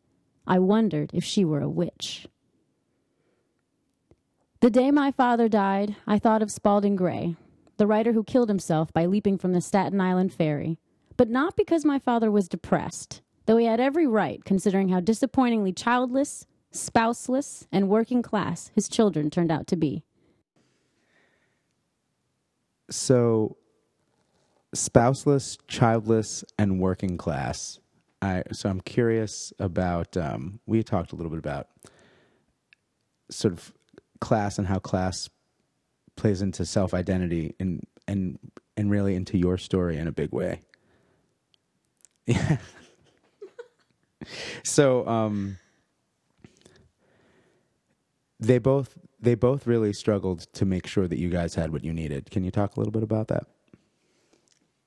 I 0.46 0.60
wondered 0.60 1.12
if 1.14 1.24
she 1.24 1.46
were 1.46 1.62
a 1.62 1.70
witch. 1.70 2.28
The 4.62 4.70
day 4.70 4.92
my 4.92 5.12
father 5.12 5.48
died, 5.48 5.96
I 6.06 6.20
thought 6.20 6.42
of 6.42 6.52
Spalding 6.52 6.98
Gray, 6.98 7.38
the 7.78 7.88
writer 7.88 8.12
who 8.12 8.26
killed 8.26 8.50
himself 8.50 8.92
by 8.92 9.06
leaping 9.06 9.38
from 9.38 9.54
the 9.54 9.62
Staten 9.62 10.02
Island 10.02 10.34
ferry. 10.34 10.78
But 11.16 11.30
not 11.30 11.56
because 11.56 11.86
my 11.86 11.98
father 11.98 12.30
was 12.30 12.50
depressed, 12.50 13.22
though 13.46 13.56
he 13.56 13.68
had 13.68 13.80
every 13.80 14.06
right 14.06 14.44
considering 14.44 14.90
how 14.90 15.00
disappointingly 15.00 15.72
childless, 15.72 16.46
spouseless, 16.72 17.68
and 17.72 17.88
working 17.88 18.22
class 18.22 18.70
his 18.76 18.90
children 18.90 19.30
turned 19.30 19.50
out 19.50 19.66
to 19.68 19.78
be. 19.78 20.04
So, 22.90 23.56
spouseless, 24.74 25.58
childless, 25.70 26.44
and 26.58 26.82
working 26.82 27.18
class. 27.18 27.80
I 28.22 28.44
so 28.52 28.70
I'm 28.70 28.82
curious 28.82 29.54
about. 29.58 30.18
Um, 30.18 30.60
we 30.66 30.84
talked 30.84 31.14
a 31.14 31.16
little 31.16 31.30
bit 31.30 31.40
about 31.40 31.68
sort 33.30 33.54
of 33.54 33.74
class 34.20 34.58
and 34.58 34.68
how 34.68 34.80
class 34.80 35.30
plays 36.16 36.42
into 36.42 36.66
self 36.66 36.94
identity 36.94 37.56
and 37.60 37.86
and 38.08 38.38
and 38.76 38.92
really 38.92 39.16
into 39.16 39.38
your 39.38 39.58
story 39.58 39.98
in 39.98 40.08
a 40.08 40.12
big 40.12 40.32
way. 40.32 40.62
Yeah. 42.26 42.58
so 44.64 45.08
um, 45.08 45.58
they 48.40 48.58
both 48.58 48.98
they 49.20 49.36
both 49.36 49.68
really 49.68 49.94
struggled 49.94 50.42
to 50.54 50.66
make 50.66 50.88
sure 50.88 51.08
that 51.08 51.20
you 51.20 51.30
guys 51.30 51.56
had 51.56 51.72
what 51.72 51.84
you 51.84 51.94
needed. 51.94 52.32
Can 52.32 52.44
you 52.44 52.52
talk 52.52 52.76
a 52.76 52.80
little 52.80 52.92
bit 52.92 53.04
about 53.04 53.28
that? 53.28 53.44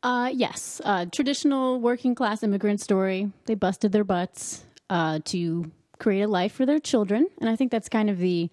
Uh, 0.03 0.31
yes, 0.33 0.81
uh, 0.85 1.07
traditional 1.07 1.81
working 1.81 2.15
class 2.15 2.43
immigrant 2.43 2.81
story. 2.81 3.31
They 3.45 3.55
busted 3.55 3.93
their 3.93 4.05
butts 4.05 4.65
uh, 4.91 5.21
to 5.27 5.71
create 5.99 6.23
a 6.23 6.29
life 6.29 6.53
for 6.53 6.67
their 6.67 6.81
children, 6.81 7.29
and 7.41 7.49
I 7.49 7.55
think 7.55 7.71
that's 7.71 7.89
kind 7.89 8.11
of 8.11 8.19
the 8.19 8.51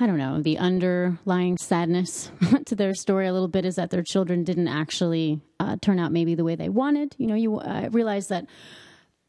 I 0.00 0.06
don't 0.06 0.18
know, 0.18 0.40
the 0.40 0.58
underlying 0.58 1.56
sadness 1.56 2.30
to 2.66 2.74
their 2.74 2.94
story 2.94 3.26
a 3.26 3.32
little 3.32 3.48
bit 3.48 3.64
is 3.64 3.76
that 3.76 3.90
their 3.90 4.02
children 4.02 4.44
didn't 4.44 4.68
actually 4.68 5.40
uh, 5.60 5.76
turn 5.80 5.98
out 5.98 6.12
maybe 6.12 6.34
the 6.34 6.44
way 6.44 6.54
they 6.54 6.68
wanted. 6.68 7.14
You 7.18 7.26
know, 7.26 7.34
you 7.34 7.58
uh, 7.58 7.88
realize 7.92 8.28
that 8.28 8.46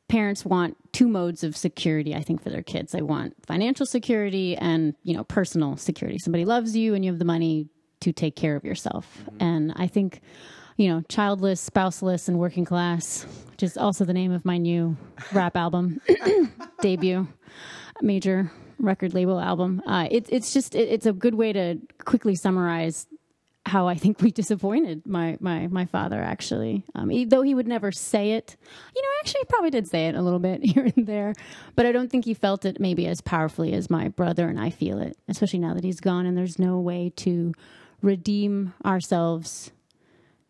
parents 0.10 0.46
want 0.46 0.78
two 0.92 1.08
modes 1.08 1.44
of 1.44 1.56
security, 1.56 2.16
I 2.16 2.22
think, 2.22 2.44
for 2.44 2.50
their 2.50 2.64
kids. 2.64 2.92
They 2.92 3.02
want 3.02 3.34
financial 3.46 3.86
security 3.86 4.56
and, 4.56 4.96
you 5.04 5.16
know, 5.16 5.24
personal 5.24 5.78
security. 5.78 6.18
Somebody 6.20 6.46
loves 6.46 6.76
you 6.76 6.94
and 6.94 7.04
you 7.04 7.12
have 7.12 7.20
the 7.20 7.26
money 7.26 7.68
to 8.02 8.12
take 8.12 8.36
care 8.36 8.56
of 8.56 8.64
yourself. 8.64 9.24
Mm-hmm. 9.26 9.44
And 9.44 9.74
I 9.76 9.88
think, 9.88 10.22
you 10.78 10.90
know, 10.90 11.02
childless, 11.10 11.62
spouseless, 11.62 12.28
and 12.28 12.38
working 12.38 12.66
class, 12.66 13.26
which 13.52 13.64
is 13.64 13.78
also 13.78 14.06
the 14.06 14.14
name 14.14 14.32
of 14.32 14.46
my 14.46 14.58
new 14.58 14.98
rap 15.32 15.56
album 15.56 16.02
debut, 16.82 17.28
major 18.02 18.52
record 18.80 19.13
label 19.13 19.39
album. 19.39 19.82
Uh, 19.86 20.08
it, 20.10 20.27
it's 20.30 20.53
just 20.53 20.75
it, 20.75 20.89
it's 20.89 21.06
a 21.06 21.13
good 21.13 21.36
way 21.36 21.53
to 21.53 21.80
quickly 22.06 22.36
summarize 22.36 23.08
how 23.65 23.88
I 23.88 23.96
think 23.96 24.22
we 24.22 24.32
disappointed 24.32 25.08
my 25.08 25.38
my 25.39 25.68
my 25.68 25.86
father. 25.86 26.22
Actually, 26.22 26.84
um, 26.96 27.10
he, 27.10 27.25
though 27.25 27.42
he 27.42 27.56
would 27.56 27.68
never 27.68 27.92
say 27.92 28.32
it, 28.32 28.58
you 28.96 29.01
know, 29.01 29.08
actually 29.20 29.39
he 29.42 29.46
probably 29.46 29.70
did 29.70 29.88
say 29.88 30.08
it 30.08 30.15
a 30.15 30.22
little 30.22 30.39
bit 30.39 30.63
here 30.65 30.92
and 30.96 31.08
there, 31.08 31.34
but 31.75 31.86
I 31.86 31.92
don't 31.92 32.10
think 32.10 32.25
he 32.25 32.34
felt 32.34 32.65
it 32.65 32.80
maybe 32.80 33.08
as 33.08 33.22
powerfully 33.22 33.74
as 33.74 33.89
my 33.89 34.10
brother 34.10 34.48
and 34.48 34.60
I 34.60 34.70
feel 34.70 35.00
it. 35.00 35.18
Especially 35.27 35.60
now 35.60 35.74
that 35.74 35.84
he's 35.84 36.00
gone 36.00 36.25
and 36.25 36.38
there's 36.38 36.60
no 36.60 36.80
way 36.80 37.12
to 37.18 37.53
redeem 38.01 38.74
ourselves, 38.86 39.72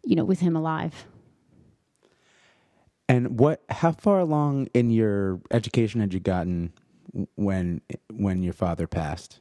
you 0.03 0.15
know, 0.15 0.25
with 0.25 0.39
him 0.39 0.55
alive. 0.55 1.05
And 3.07 3.39
what? 3.39 3.61
How 3.69 3.91
far 3.91 4.19
along 4.19 4.67
in 4.73 4.89
your 4.89 5.39
education 5.51 6.01
had 6.01 6.13
you 6.13 6.19
gotten 6.19 6.73
when 7.35 7.81
when 8.11 8.43
your 8.43 8.53
father 8.53 8.87
passed? 8.87 9.39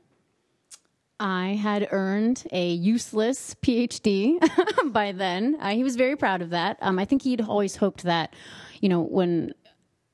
I 1.21 1.51
had 1.51 1.87
earned 1.93 2.45
a 2.51 2.73
useless 2.73 3.55
PhD 3.63 4.41
by 4.93 5.13
then. 5.13 5.57
Uh, 5.61 5.71
he 5.71 5.85
was 5.85 5.95
very 5.95 6.17
proud 6.17 6.43
of 6.43 6.51
that. 6.51 6.79
Um, 6.81 6.99
I 6.99 7.05
think 7.05 7.23
he'd 7.23 7.41
always 7.41 7.77
hoped 7.77 8.03
that, 8.03 8.35
you 8.81 8.89
know, 8.89 9.01
when 9.01 9.55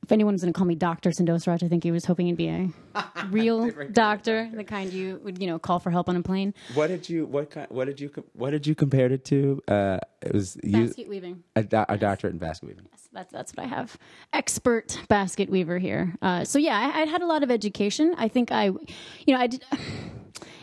if 0.09 0.13
anyone 0.13 0.33
was 0.33 0.41
going 0.41 0.51
to 0.51 0.57
call 0.57 0.67
me 0.67 0.75
Doctor 0.75 1.11
Sindosraj, 1.11 1.63
I 1.63 1.69
think 1.69 1.85
he 1.85 1.91
was 1.91 2.07
hoping 2.07 2.29
he'd 2.29 2.37
be 2.39 2.49
a 2.49 2.71
real 3.31 3.67
doctor, 3.67 3.85
doctor, 3.93 4.51
the 4.55 4.65
kind 4.65 4.91
you 4.91 5.21
would, 5.23 5.39
you 5.39 5.47
know, 5.47 5.59
call 5.59 5.81
for 5.81 5.91
help 5.91 6.09
on 6.09 6.17
a 6.17 6.23
plane. 6.23 6.55
What 6.73 6.87
did 6.87 7.11
you 7.11 7.27
what 7.27 7.51
kind, 7.51 7.67
what 7.69 7.85
did 7.85 8.01
you 8.01 8.11
what 8.33 8.53
did 8.53 8.67
you 8.67 8.75
compare 8.75 9.13
it 9.13 9.27
to? 9.27 9.63
Uh, 9.69 9.99
it 10.23 10.33
was 10.33 10.57
basket 10.65 11.05
you, 11.05 11.11
weaving. 11.11 11.43
A, 11.57 11.63
do, 11.63 11.85
a 11.91 11.99
doctorate 11.99 12.33
in 12.33 12.39
basket 12.39 12.69
weaving. 12.69 12.87
Yes, 12.91 13.09
that's 13.13 13.31
that's 13.31 13.53
what 13.53 13.67
I 13.67 13.69
have. 13.69 13.99
Expert 14.33 14.99
basket 15.09 15.51
weaver 15.51 15.79
here. 15.79 16.17
Uh, 16.23 16.43
so 16.43 16.59
yeah, 16.59 16.79
I, 16.79 17.03
I'd 17.03 17.09
had 17.09 17.21
a 17.21 17.27
lot 17.27 17.43
of 17.43 17.51
education. 17.51 18.15
I 18.17 18.29
think 18.29 18.51
I, 18.51 18.65
you 19.27 19.35
know, 19.35 19.37
I 19.37 19.47
did 19.47 19.63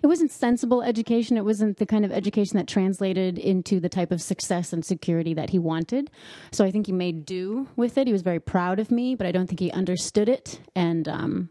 it 0.06 0.08
wasn't 0.08 0.32
sensible 0.32 0.84
education. 0.84 1.36
It 1.36 1.46
wasn't 1.46 1.78
the 1.78 1.86
kind 1.88 2.06
of 2.06 2.12
education 2.12 2.58
that 2.58 2.68
translated 2.68 3.40
into 3.40 3.80
the 3.80 3.90
type 3.90 4.12
of 4.12 4.22
success 4.22 4.72
and 4.72 4.86
security 4.86 5.34
that 5.34 5.50
he 5.50 5.58
wanted. 5.58 6.12
So 6.52 6.64
I 6.64 6.70
think 6.70 6.86
he 6.86 6.92
made 6.92 7.26
do 7.26 7.68
with 7.76 7.98
it. 7.98 8.06
He 8.06 8.14
was 8.14 8.22
very 8.22 8.40
proud 8.40 8.80
of 8.80 8.92
me, 8.92 9.16
but 9.16 9.26
I 9.26 9.32
don't 9.32 9.48
think 9.48 9.60
he 9.60 9.72
understood 9.72 10.30
it. 10.30 10.60
And, 10.76 11.08
um, 11.08 11.50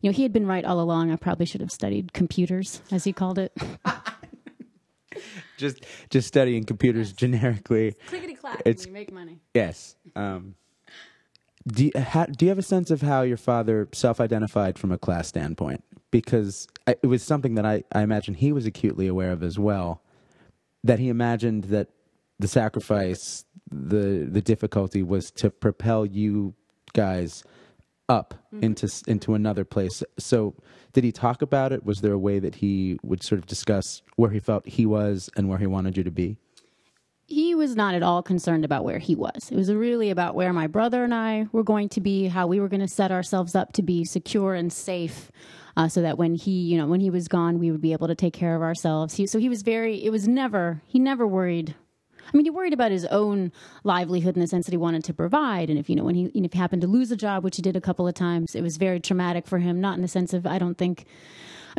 you 0.00 0.08
know, 0.08 0.14
he 0.14 0.22
had 0.22 0.32
been 0.32 0.46
right 0.46 0.64
all 0.64 0.80
along. 0.80 1.10
I 1.10 1.16
probably 1.16 1.44
should 1.44 1.60
have 1.60 1.70
studied 1.70 2.14
computers, 2.14 2.80
as 2.90 3.04
he 3.04 3.12
called 3.12 3.38
it. 3.38 3.54
just, 5.58 5.84
just 6.08 6.26
studying 6.26 6.64
computers 6.64 7.08
yes. 7.08 7.16
generically. 7.16 7.96
Clickety 8.06 8.32
clack. 8.32 8.62
It's 8.64 8.86
you 8.86 8.92
make 8.92 9.12
money. 9.12 9.40
Yes. 9.52 9.94
Um, 10.16 10.54
do 11.66 11.84
you, 11.84 11.90
do 11.90 12.46
you 12.46 12.48
have 12.48 12.58
a 12.58 12.62
sense 12.62 12.90
of 12.90 13.02
how 13.02 13.20
your 13.20 13.36
father 13.36 13.90
self-identified 13.92 14.78
from 14.78 14.90
a 14.90 14.96
class 14.96 15.28
standpoint? 15.28 15.84
Because 16.10 16.66
it 16.86 17.06
was 17.06 17.22
something 17.22 17.54
that 17.54 17.64
I, 17.64 17.84
I 17.92 18.02
imagine 18.02 18.34
he 18.34 18.52
was 18.52 18.66
acutely 18.66 19.06
aware 19.06 19.32
of 19.32 19.42
as 19.42 19.58
well. 19.58 20.02
That 20.82 20.98
he 20.98 21.08
imagined 21.08 21.64
that 21.64 21.88
the 22.38 22.48
sacrifice, 22.48 23.44
the 23.70 24.26
the 24.30 24.40
difficulty 24.40 25.02
was 25.02 25.30
to 25.32 25.50
propel 25.50 26.06
you 26.06 26.54
guys 26.94 27.44
up 28.08 28.34
mm-hmm. 28.52 28.64
into 28.64 28.90
into 29.06 29.34
another 29.34 29.64
place. 29.64 30.02
So, 30.18 30.54
did 30.92 31.04
he 31.04 31.12
talk 31.12 31.42
about 31.42 31.72
it? 31.72 31.84
Was 31.84 32.00
there 32.00 32.12
a 32.12 32.18
way 32.18 32.38
that 32.38 32.56
he 32.56 32.98
would 33.02 33.22
sort 33.22 33.38
of 33.38 33.46
discuss 33.46 34.02
where 34.16 34.30
he 34.30 34.40
felt 34.40 34.66
he 34.66 34.86
was 34.86 35.30
and 35.36 35.48
where 35.48 35.58
he 35.58 35.66
wanted 35.66 35.96
you 35.96 36.02
to 36.02 36.10
be? 36.10 36.38
He 37.30 37.54
was 37.54 37.76
not 37.76 37.94
at 37.94 38.02
all 38.02 38.24
concerned 38.24 38.64
about 38.64 38.84
where 38.84 38.98
he 38.98 39.14
was. 39.14 39.50
It 39.52 39.56
was 39.56 39.72
really 39.72 40.10
about 40.10 40.34
where 40.34 40.52
my 40.52 40.66
brother 40.66 41.04
and 41.04 41.14
I 41.14 41.46
were 41.52 41.62
going 41.62 41.88
to 41.90 42.00
be, 42.00 42.26
how 42.26 42.48
we 42.48 42.58
were 42.58 42.68
going 42.68 42.80
to 42.80 42.88
set 42.88 43.12
ourselves 43.12 43.54
up 43.54 43.72
to 43.74 43.82
be 43.82 44.04
secure 44.04 44.54
and 44.54 44.72
safe 44.72 45.30
uh, 45.76 45.86
so 45.86 46.02
that 46.02 46.18
when 46.18 46.34
he, 46.34 46.50
you 46.50 46.76
know, 46.76 46.88
when 46.88 47.00
he 47.00 47.08
was 47.08 47.28
gone, 47.28 47.60
we 47.60 47.70
would 47.70 47.80
be 47.80 47.92
able 47.92 48.08
to 48.08 48.16
take 48.16 48.34
care 48.34 48.56
of 48.56 48.62
ourselves. 48.62 49.14
He, 49.14 49.28
so 49.28 49.38
he 49.38 49.48
was 49.48 49.62
very, 49.62 50.04
it 50.04 50.10
was 50.10 50.26
never, 50.26 50.82
he 50.88 50.98
never 50.98 51.24
worried. 51.24 51.76
I 52.32 52.36
mean, 52.36 52.46
he 52.46 52.50
worried 52.50 52.72
about 52.72 52.90
his 52.90 53.06
own 53.06 53.52
livelihood 53.84 54.34
in 54.34 54.40
the 54.40 54.48
sense 54.48 54.66
that 54.66 54.72
he 54.72 54.76
wanted 54.76 55.04
to 55.04 55.14
provide. 55.14 55.70
And 55.70 55.78
if, 55.78 55.88
you 55.88 55.94
know, 55.94 56.04
when 56.04 56.16
he, 56.16 56.24
if 56.34 56.52
he 56.52 56.58
happened 56.58 56.82
to 56.82 56.88
lose 56.88 57.12
a 57.12 57.16
job, 57.16 57.44
which 57.44 57.56
he 57.56 57.62
did 57.62 57.76
a 57.76 57.80
couple 57.80 58.08
of 58.08 58.14
times, 58.14 58.56
it 58.56 58.62
was 58.62 58.76
very 58.76 58.98
traumatic 58.98 59.46
for 59.46 59.58
him, 59.58 59.80
not 59.80 59.94
in 59.94 60.02
the 60.02 60.08
sense 60.08 60.32
of, 60.32 60.46
I 60.46 60.58
don't 60.58 60.76
think, 60.76 61.06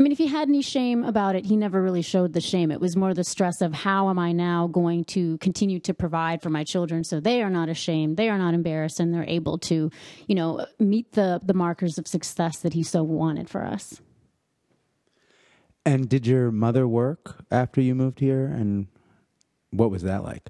I 0.01 0.03
mean, 0.03 0.11
if 0.11 0.17
he 0.17 0.25
had 0.25 0.49
any 0.49 0.63
shame 0.63 1.03
about 1.03 1.35
it, 1.35 1.45
he 1.45 1.55
never 1.55 1.79
really 1.79 2.01
showed 2.01 2.33
the 2.33 2.41
shame. 2.41 2.71
It 2.71 2.81
was 2.81 2.95
more 2.95 3.13
the 3.13 3.23
stress 3.23 3.61
of 3.61 3.71
how 3.71 4.09
am 4.09 4.17
I 4.17 4.31
now 4.31 4.65
going 4.65 5.03
to 5.09 5.37
continue 5.37 5.79
to 5.81 5.93
provide 5.93 6.41
for 6.41 6.49
my 6.49 6.63
children 6.63 7.03
so 7.03 7.19
they 7.19 7.43
are 7.43 7.51
not 7.51 7.69
ashamed, 7.69 8.17
they 8.17 8.27
are 8.27 8.39
not 8.39 8.55
embarrassed, 8.55 8.99
and 8.99 9.13
they're 9.13 9.29
able 9.29 9.59
to, 9.59 9.91
you 10.25 10.33
know, 10.33 10.65
meet 10.79 11.11
the 11.11 11.39
the 11.43 11.53
markers 11.53 11.99
of 11.99 12.07
success 12.07 12.57
that 12.61 12.73
he 12.73 12.81
so 12.81 13.03
wanted 13.03 13.47
for 13.47 13.63
us. 13.63 14.01
And 15.85 16.09
did 16.09 16.25
your 16.25 16.51
mother 16.51 16.87
work 16.87 17.45
after 17.51 17.79
you 17.79 17.93
moved 17.93 18.21
here? 18.21 18.47
And 18.47 18.87
what 19.69 19.91
was 19.91 20.01
that 20.01 20.23
like? 20.23 20.49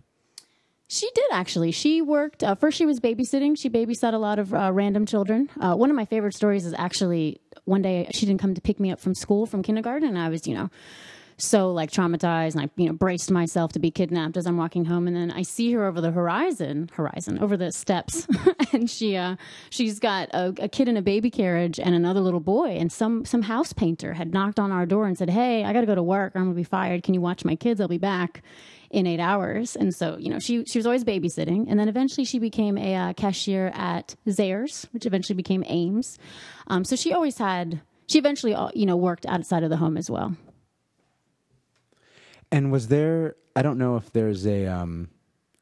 She 0.91 1.09
did 1.15 1.31
actually. 1.31 1.71
She 1.71 2.01
worked, 2.01 2.43
uh, 2.43 2.53
first, 2.53 2.77
she 2.77 2.85
was 2.85 2.99
babysitting. 2.99 3.57
She 3.57 3.69
babysat 3.69 4.13
a 4.13 4.17
lot 4.17 4.39
of 4.39 4.53
uh, 4.53 4.73
random 4.73 5.05
children. 5.05 5.49
Uh, 5.57 5.73
one 5.73 5.89
of 5.89 5.95
my 5.95 6.03
favorite 6.03 6.35
stories 6.35 6.65
is 6.65 6.73
actually 6.77 7.39
one 7.63 7.81
day 7.81 8.09
she 8.11 8.25
didn't 8.25 8.41
come 8.41 8.53
to 8.55 8.59
pick 8.59 8.77
me 8.77 8.91
up 8.91 8.99
from 8.99 9.15
school 9.15 9.45
from 9.45 9.63
kindergarten, 9.63 10.09
and 10.09 10.17
I 10.17 10.27
was, 10.27 10.45
you 10.45 10.53
know, 10.53 10.69
so 11.37 11.71
like 11.71 11.91
traumatized 11.91 12.55
and 12.55 12.63
I 12.63 12.69
you 12.75 12.87
know 12.87 12.93
braced 12.93 13.31
myself 13.31 13.71
to 13.71 13.79
be 13.79 13.89
kidnapped 13.89 14.35
as 14.35 14.45
I'm 14.45 14.57
walking 14.57 14.83
home 14.83 15.07
and 15.07 15.15
then 15.15 15.31
I 15.31 15.41
see 15.43 15.71
her 15.71 15.85
over 15.85 15.99
the 15.99 16.11
horizon 16.11 16.91
horizon 16.93 17.39
over 17.39 17.57
the 17.57 17.71
steps 17.71 18.27
and 18.73 18.87
she 18.87 19.15
uh 19.15 19.37
she's 19.71 19.97
got 19.97 20.29
a, 20.33 20.53
a, 20.59 20.69
kid 20.69 20.87
in 20.87 20.97
a 20.97 21.01
baby 21.01 21.31
carriage 21.31 21.79
and 21.79 21.95
another 21.95 22.19
little 22.19 22.41
boy 22.41 22.75
and 22.77 22.91
some 22.91 23.25
some 23.25 23.43
house 23.43 23.73
painter 23.73 24.13
had 24.13 24.33
knocked 24.33 24.59
on 24.59 24.71
our 24.71 24.85
door 24.85 25.07
and 25.07 25.17
said 25.17 25.31
hey 25.31 25.63
I 25.63 25.73
got 25.73 25.81
to 25.81 25.87
go 25.87 25.95
to 25.95 26.03
work 26.03 26.35
or 26.35 26.39
I'm 26.39 26.45
gonna 26.45 26.55
be 26.55 26.63
fired 26.63 27.01
can 27.01 27.15
you 27.15 27.21
watch 27.21 27.43
my 27.43 27.55
kids 27.55 27.81
I'll 27.81 27.87
be 27.87 27.97
back 27.97 28.43
in 28.91 29.07
eight 29.07 29.19
hours 29.19 29.75
and 29.75 29.95
so 29.95 30.17
you 30.17 30.29
know 30.29 30.37
she 30.37 30.63
she 30.65 30.77
was 30.77 30.85
always 30.85 31.03
babysitting 31.03 31.65
and 31.69 31.79
then 31.79 31.87
eventually 31.87 32.25
she 32.25 32.39
became 32.39 32.77
a 32.77 32.95
uh, 32.95 33.13
cashier 33.13 33.71
at 33.73 34.15
Zayre's 34.29 34.87
which 34.91 35.05
eventually 35.05 35.35
became 35.35 35.63
Ames 35.67 36.19
um, 36.67 36.83
so 36.83 36.95
she 36.95 37.13
always 37.13 37.37
had 37.37 37.81
she 38.11 38.19
eventually 38.19 38.53
uh, 38.53 38.69
you 38.73 38.85
know 38.85 38.97
worked 38.97 39.25
outside 39.25 39.63
of 39.63 39.69
the 39.69 39.77
home 39.77 39.97
as 39.97 40.09
well. 40.09 40.35
And 42.51 42.71
was 42.71 42.89
there? 42.89 43.35
I 43.55 43.61
don't 43.61 43.77
know 43.77 43.95
if 43.95 44.11
there's 44.11 44.45
a 44.45 44.67
um, 44.67 45.09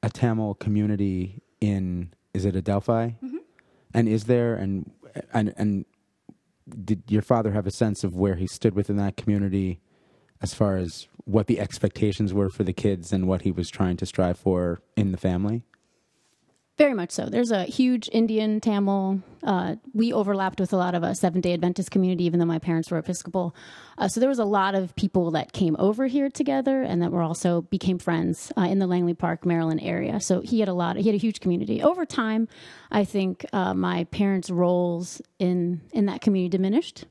a 0.02 0.10
Tamil 0.10 0.56
community 0.56 1.44
in. 1.62 2.12
Is 2.34 2.46
it 2.46 2.56
Adelphi? 2.56 3.16
Mm-hmm. 3.24 3.38
And 3.94 4.10
is 4.10 4.26
there? 4.26 4.56
And 4.56 4.92
and 5.34 5.54
and 5.58 5.86
did 6.84 7.04
your 7.08 7.22
father 7.22 7.52
have 7.52 7.68
a 7.68 7.72
sense 7.72 8.04
of 8.04 8.16
where 8.16 8.36
he 8.36 8.48
stood 8.48 8.76
within 8.76 8.98
that 8.98 9.18
community, 9.18 9.80
as 10.42 10.54
far 10.54 10.78
as 10.78 11.08
what 11.26 11.48
the 11.48 11.60
expectations 11.60 12.34
were 12.34 12.50
for 12.50 12.64
the 12.64 12.74
kids 12.74 13.14
and 13.14 13.28
what 13.28 13.44
he 13.44 13.52
was 13.52 13.70
trying 13.70 13.98
to 13.98 14.06
strive 14.06 14.40
for 14.40 14.82
in 14.96 15.12
the 15.12 15.18
family? 15.18 15.64
Very 16.80 16.94
much 16.94 17.12
so. 17.12 17.26
There's 17.26 17.52
a 17.52 17.66
huge 17.66 18.08
Indian 18.14 18.62
Tamil. 18.62 19.22
Uh, 19.44 19.76
we 19.94 20.14
overlapped 20.14 20.62
with 20.62 20.72
a 20.72 20.78
lot 20.78 20.96
of 20.96 21.04
a 21.04 21.14
Seventh 21.14 21.44
Day 21.44 21.54
Adventist 21.54 21.92
community, 21.92 22.24
even 22.24 22.40
though 22.40 22.46
my 22.46 22.58
parents 22.58 22.90
were 22.90 22.98
Episcopal. 22.98 23.54
Uh, 23.98 24.08
so 24.08 24.22
there 24.22 24.30
was 24.30 24.40
a 24.40 24.46
lot 24.46 24.76
of 24.76 24.96
people 24.96 25.32
that 25.32 25.52
came 25.52 25.76
over 25.78 26.08
here 26.08 26.30
together, 26.30 26.82
and 26.82 27.02
that 27.02 27.12
were 27.12 27.22
also 27.22 27.64
became 27.64 28.00
friends 28.00 28.54
uh, 28.58 28.62
in 28.62 28.80
the 28.80 28.88
Langley 28.88 29.14
Park, 29.14 29.46
Maryland 29.46 29.82
area. 29.84 30.22
So 30.22 30.40
he 30.40 30.62
had 30.62 30.70
a 30.70 30.74
lot. 30.74 30.96
He 30.96 31.04
had 31.04 31.16
a 31.16 31.18
huge 31.18 31.42
community. 31.42 31.84
Over 31.84 32.06
time, 32.06 32.48
I 32.90 33.04
think 33.04 33.46
uh, 33.52 33.74
my 33.74 34.06
parents' 34.06 34.50
roles 34.50 35.22
in 35.38 35.82
in 35.92 36.06
that 36.06 36.22
community 36.22 36.48
diminished, 36.48 37.04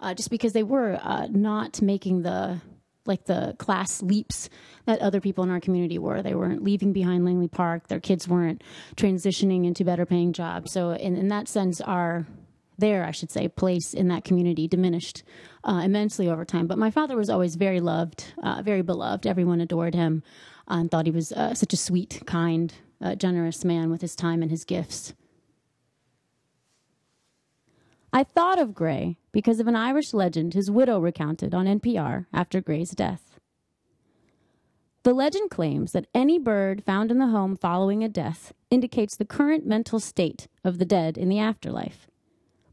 uh, 0.00 0.14
just 0.14 0.30
because 0.30 0.52
they 0.52 0.64
were 0.64 0.98
uh, 1.00 1.28
not 1.30 1.80
making 1.80 2.22
the 2.22 2.60
like 3.06 3.24
the 3.24 3.54
class 3.58 4.02
leaps 4.02 4.48
that 4.86 5.00
other 5.00 5.20
people 5.20 5.44
in 5.44 5.50
our 5.50 5.60
community 5.60 5.98
were. 5.98 6.22
They 6.22 6.34
weren't 6.34 6.62
leaving 6.62 6.92
behind 6.92 7.24
Langley 7.24 7.48
Park. 7.48 7.88
Their 7.88 8.00
kids 8.00 8.28
weren't 8.28 8.62
transitioning 8.96 9.66
into 9.66 9.84
better 9.84 10.06
paying 10.06 10.32
jobs. 10.32 10.72
So 10.72 10.90
in, 10.92 11.16
in 11.16 11.28
that 11.28 11.48
sense, 11.48 11.80
our 11.80 12.26
their, 12.78 13.04
I 13.04 13.10
should 13.12 13.30
say, 13.30 13.48
place 13.48 13.94
in 13.94 14.08
that 14.08 14.24
community 14.24 14.66
diminished 14.66 15.22
uh, 15.64 15.82
immensely 15.84 16.28
over 16.28 16.44
time. 16.44 16.66
But 16.66 16.78
my 16.78 16.90
father 16.90 17.16
was 17.16 17.30
always 17.30 17.54
very 17.54 17.80
loved, 17.80 18.32
uh, 18.42 18.62
very 18.62 18.82
beloved. 18.82 19.26
Everyone 19.26 19.60
adored 19.60 19.94
him 19.94 20.22
uh, 20.68 20.74
and 20.76 20.90
thought 20.90 21.06
he 21.06 21.12
was 21.12 21.32
uh, 21.32 21.54
such 21.54 21.72
a 21.72 21.76
sweet, 21.76 22.22
kind, 22.26 22.74
uh, 23.00 23.14
generous 23.14 23.64
man 23.64 23.90
with 23.90 24.00
his 24.00 24.16
time 24.16 24.42
and 24.42 24.50
his 24.50 24.64
gifts. 24.64 25.14
I 28.14 28.24
thought 28.24 28.58
of 28.58 28.74
Gray 28.74 29.16
because 29.32 29.58
of 29.58 29.66
an 29.66 29.76
Irish 29.76 30.12
legend 30.12 30.52
his 30.52 30.70
widow 30.70 31.00
recounted 31.00 31.54
on 31.54 31.64
NPR 31.64 32.26
after 32.30 32.60
Gray's 32.60 32.90
death. 32.90 33.40
The 35.02 35.14
legend 35.14 35.50
claims 35.50 35.92
that 35.92 36.06
any 36.14 36.38
bird 36.38 36.84
found 36.84 37.10
in 37.10 37.18
the 37.18 37.28
home 37.28 37.56
following 37.56 38.04
a 38.04 38.10
death 38.10 38.52
indicates 38.70 39.16
the 39.16 39.24
current 39.24 39.66
mental 39.66 39.98
state 39.98 40.46
of 40.62 40.78
the 40.78 40.84
dead 40.84 41.16
in 41.16 41.30
the 41.30 41.38
afterlife. 41.38 42.06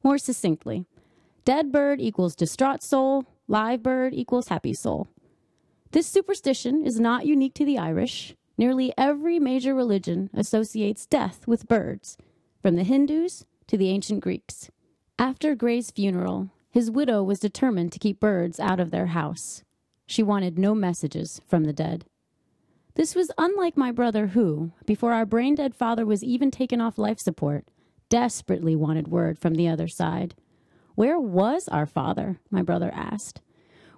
More 0.04 0.18
succinctly, 0.18 0.86
dead 1.46 1.72
bird 1.72 2.02
equals 2.02 2.36
distraught 2.36 2.84
soul, 2.84 3.26
live 3.48 3.82
bird 3.82 4.14
equals 4.14 4.50
happy 4.50 4.74
soul. 4.74 5.08
This 5.92 6.06
superstition 6.06 6.86
is 6.86 7.00
not 7.00 7.26
unique 7.26 7.54
to 7.56 7.66
the 7.66 7.78
Irish. 7.80 8.36
Nearly 8.58 8.94
every 8.98 9.40
major 9.40 9.74
religion 9.74 10.30
associates 10.34 11.06
death 11.06 11.48
with 11.48 11.70
birds, 11.70 12.18
from 12.62 12.76
the 12.76 12.84
Hindus 12.84 13.46
to 13.68 13.78
the 13.78 13.90
ancient 13.90 14.20
Greeks. 14.20 14.70
After 15.20 15.54
Gray's 15.54 15.92
funeral, 15.92 16.50
his 16.72 16.90
widow 16.90 17.22
was 17.22 17.42
determined 17.42 17.92
to 17.92 18.00
keep 18.00 18.22
birds 18.22 18.58
out 18.58 18.80
of 18.80 18.90
their 18.90 19.08
house. 19.08 19.66
She 20.08 20.24
wanted 20.24 20.58
no 20.58 20.74
messages 20.74 21.42
from 21.46 21.66
the 21.66 21.74
dead. 21.74 22.06
This 22.96 23.16
was 23.16 23.30
unlike 23.38 23.76
my 23.76 23.92
brother, 23.92 24.28
who, 24.28 24.72
before 24.86 25.12
our 25.12 25.26
brain 25.26 25.56
dead 25.56 25.76
father 25.76 26.06
was 26.06 26.24
even 26.24 26.52
taken 26.52 26.80
off 26.80 26.98
life 26.98 27.20
support, 27.20 27.66
desperately 28.08 28.78
wanted 28.78 29.10
word 29.10 29.38
from 29.38 29.56
the 29.56 29.68
other 29.68 29.90
side. 29.90 30.36
Where 30.96 31.20
was 31.20 31.68
our 31.68 31.86
father? 31.86 32.40
My 32.50 32.62
brother 32.62 32.90
asked. 32.94 33.42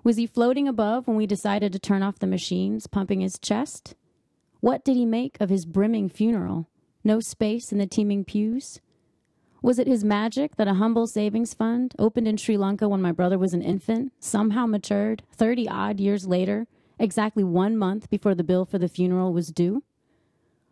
Was 0.03 0.17
he 0.17 0.25
floating 0.25 0.67
above 0.67 1.07
when 1.07 1.17
we 1.17 1.27
decided 1.27 1.71
to 1.73 1.79
turn 1.79 2.01
off 2.01 2.17
the 2.17 2.25
machines, 2.25 2.87
pumping 2.87 3.21
his 3.21 3.37
chest? 3.37 3.93
What 4.59 4.83
did 4.83 4.95
he 4.95 5.05
make 5.05 5.39
of 5.39 5.49
his 5.51 5.67
brimming 5.67 6.09
funeral? 6.09 6.67
No 7.03 7.19
space 7.19 7.71
in 7.71 7.77
the 7.77 7.85
teeming 7.85 8.25
pews? 8.25 8.81
Was 9.63 9.77
it 9.77 9.85
his 9.85 10.03
magic 10.03 10.55
that 10.55 10.67
a 10.67 10.75
humble 10.75 11.05
savings 11.05 11.53
fund, 11.53 11.93
opened 11.99 12.27
in 12.27 12.37
Sri 12.37 12.57
Lanka 12.57 12.89
when 12.89 13.01
my 13.01 13.11
brother 13.11 13.37
was 13.37 13.53
an 13.53 13.61
infant, 13.61 14.11
somehow 14.19 14.65
matured 14.65 15.21
30 15.33 15.69
odd 15.69 15.99
years 15.99 16.25
later, 16.25 16.65
exactly 16.97 17.43
one 17.43 17.77
month 17.77 18.09
before 18.09 18.33
the 18.33 18.43
bill 18.43 18.65
for 18.65 18.79
the 18.79 18.87
funeral 18.87 19.33
was 19.33 19.49
due? 19.49 19.83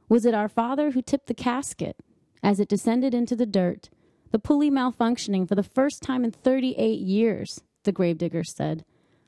Was 0.08 0.26
it 0.26 0.34
our 0.34 0.50
father 0.50 0.92
who 0.92 1.04
tipped 1.04 1.28
the 1.28 1.36
casket 1.36 1.98
as 2.42 2.60
it 2.60 2.68
descended 2.68 3.14
into 3.14 3.36
the 3.36 3.46
dirt, 3.46 3.90
the 4.32 4.40
pulley 4.40 4.72
malfunctioning 4.72 5.48
for 5.48 5.54
the 5.54 5.62
first 5.62 6.02
time 6.02 6.24
in 6.24 6.32
38 6.32 7.00
years, 7.00 7.62
the 7.84 7.92
gravedigger 7.92 8.44
said, 8.44 8.86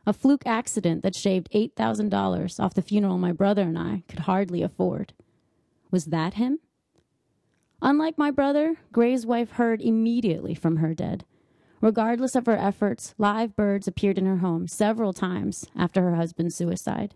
a 0.08 0.14
fluke 0.14 0.48
accident 0.48 1.04
that 1.04 1.16
shaved 1.16 1.52
$8,000 1.52 2.60
off 2.60 2.74
the 2.74 2.82
funeral 2.82 3.20
my 3.20 3.32
brother 3.32 3.62
and 3.62 3.78
I 3.78 4.02
could 4.08 4.20
hardly 4.22 4.64
afford. 4.64 5.14
Was 5.92 6.06
that 6.06 6.34
him? 6.34 6.60
Unlike 7.82 8.18
my 8.18 8.30
brother, 8.30 8.76
Gray's 8.92 9.26
wife 9.26 9.52
heard 9.52 9.82
immediately 9.82 10.54
from 10.54 10.78
her 10.78 10.94
dead. 10.94 11.26
Regardless 11.82 12.36
of 12.36 12.46
her 12.46 12.58
efforts, 12.58 13.16
live 13.18 13.56
birds 13.56 13.88
appeared 13.88 14.20
in 14.20 14.28
her 14.28 14.38
home 14.38 14.68
several 14.68 15.14
times 15.14 15.66
after 15.76 16.04
her 16.04 16.16
husband's 16.16 16.56
suicide. 16.56 17.16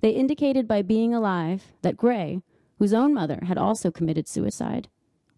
They 0.00 0.10
indicated 0.10 0.66
by 0.66 0.82
being 0.82 1.14
alive 1.14 1.72
that 1.82 1.96
Gray, 1.96 2.42
whose 2.78 2.92
own 2.92 3.14
mother 3.14 3.38
had 3.44 3.56
also 3.56 3.92
committed 3.92 4.26
suicide, 4.26 4.88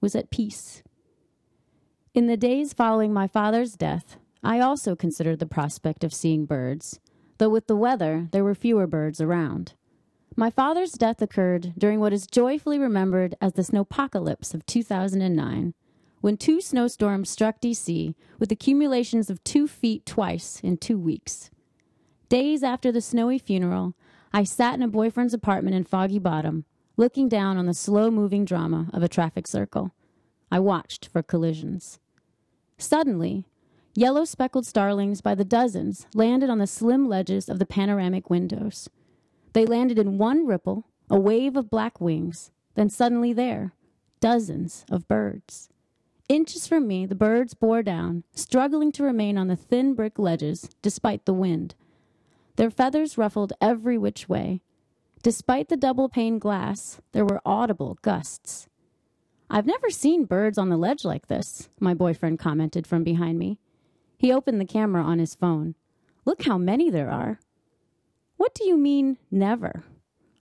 was 0.00 0.16
at 0.16 0.30
peace. 0.30 0.82
In 2.14 2.26
the 2.26 2.36
days 2.38 2.72
following 2.72 3.12
my 3.12 3.26
father's 3.26 3.74
death, 3.74 4.16
I 4.42 4.60
also 4.60 4.96
considered 4.96 5.38
the 5.38 5.46
prospect 5.46 6.02
of 6.02 6.14
seeing 6.14 6.46
birds, 6.46 6.98
though 7.36 7.50
with 7.50 7.66
the 7.66 7.76
weather 7.76 8.28
there 8.32 8.44
were 8.44 8.54
fewer 8.54 8.86
birds 8.86 9.20
around. 9.20 9.74
My 10.38 10.50
father's 10.50 10.92
death 10.92 11.22
occurred 11.22 11.72
during 11.78 11.98
what 11.98 12.12
is 12.12 12.26
joyfully 12.26 12.78
remembered 12.78 13.34
as 13.40 13.54
the 13.54 13.62
snowpocalypse 13.62 14.52
of 14.52 14.66
2009, 14.66 15.72
when 16.20 16.36
two 16.36 16.60
snowstorms 16.60 17.30
struck 17.30 17.58
DC 17.58 18.14
with 18.38 18.52
accumulations 18.52 19.30
of 19.30 19.42
two 19.44 19.66
feet 19.66 20.04
twice 20.04 20.60
in 20.62 20.76
two 20.76 20.98
weeks. 20.98 21.50
Days 22.28 22.62
after 22.62 22.92
the 22.92 23.00
snowy 23.00 23.38
funeral, 23.38 23.94
I 24.30 24.44
sat 24.44 24.74
in 24.74 24.82
a 24.82 24.88
boyfriend's 24.88 25.32
apartment 25.32 25.74
in 25.74 25.84
Foggy 25.84 26.18
Bottom, 26.18 26.66
looking 26.98 27.30
down 27.30 27.56
on 27.56 27.64
the 27.64 27.72
slow 27.72 28.10
moving 28.10 28.44
drama 28.44 28.90
of 28.92 29.02
a 29.02 29.08
traffic 29.08 29.46
circle. 29.46 29.94
I 30.50 30.60
watched 30.60 31.06
for 31.06 31.22
collisions. 31.22 31.98
Suddenly, 32.76 33.46
Yellow 33.94 34.26
speckled 34.26 34.66
starlings 34.66 35.22
by 35.22 35.34
the 35.34 35.46
dozens 35.46 36.06
landed 36.12 36.50
on 36.50 36.58
the 36.58 36.66
slim 36.66 37.08
ledges 37.08 37.48
of 37.48 37.58
the 37.58 37.64
panoramic 37.64 38.28
windows. 38.28 38.90
They 39.56 39.64
landed 39.64 39.98
in 39.98 40.18
one 40.18 40.46
ripple, 40.46 40.84
a 41.08 41.18
wave 41.18 41.56
of 41.56 41.70
black 41.70 41.98
wings, 41.98 42.50
then 42.74 42.90
suddenly 42.90 43.32
there, 43.32 43.72
dozens 44.20 44.84
of 44.90 45.08
birds. 45.08 45.70
Inches 46.28 46.66
from 46.66 46.86
me, 46.86 47.06
the 47.06 47.14
birds 47.14 47.54
bore 47.54 47.82
down, 47.82 48.24
struggling 48.34 48.92
to 48.92 49.02
remain 49.02 49.38
on 49.38 49.48
the 49.48 49.56
thin 49.56 49.94
brick 49.94 50.18
ledges 50.18 50.68
despite 50.82 51.24
the 51.24 51.32
wind. 51.32 51.74
Their 52.56 52.68
feathers 52.68 53.16
ruffled 53.16 53.54
every 53.58 53.96
which 53.96 54.28
way. 54.28 54.60
Despite 55.22 55.70
the 55.70 55.76
double 55.78 56.10
pane 56.10 56.38
glass, 56.38 57.00
there 57.12 57.24
were 57.24 57.40
audible 57.46 57.96
gusts. 58.02 58.68
I've 59.48 59.64
never 59.64 59.88
seen 59.88 60.26
birds 60.26 60.58
on 60.58 60.68
the 60.68 60.76
ledge 60.76 61.02
like 61.02 61.28
this, 61.28 61.70
my 61.80 61.94
boyfriend 61.94 62.38
commented 62.38 62.86
from 62.86 63.04
behind 63.04 63.38
me. 63.38 63.58
He 64.18 64.30
opened 64.30 64.60
the 64.60 64.66
camera 64.66 65.02
on 65.02 65.18
his 65.18 65.34
phone. 65.34 65.76
Look 66.26 66.44
how 66.44 66.58
many 66.58 66.90
there 66.90 67.10
are. 67.10 67.40
What 68.36 68.54
do 68.54 68.66
you 68.66 68.76
mean, 68.76 69.18
never? 69.30 69.84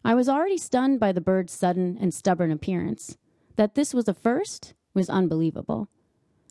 I 0.03 0.13
was 0.13 0.29
already 0.29 0.57
stunned 0.57 0.99
by 0.99 1.11
the 1.11 1.21
bird's 1.21 1.53
sudden 1.53 1.97
and 1.99 2.13
stubborn 2.13 2.51
appearance. 2.51 3.17
That 3.55 3.75
this 3.75 3.93
was 3.93 4.07
a 4.07 4.13
first 4.13 4.73
was 4.93 5.09
unbelievable. 5.09 5.87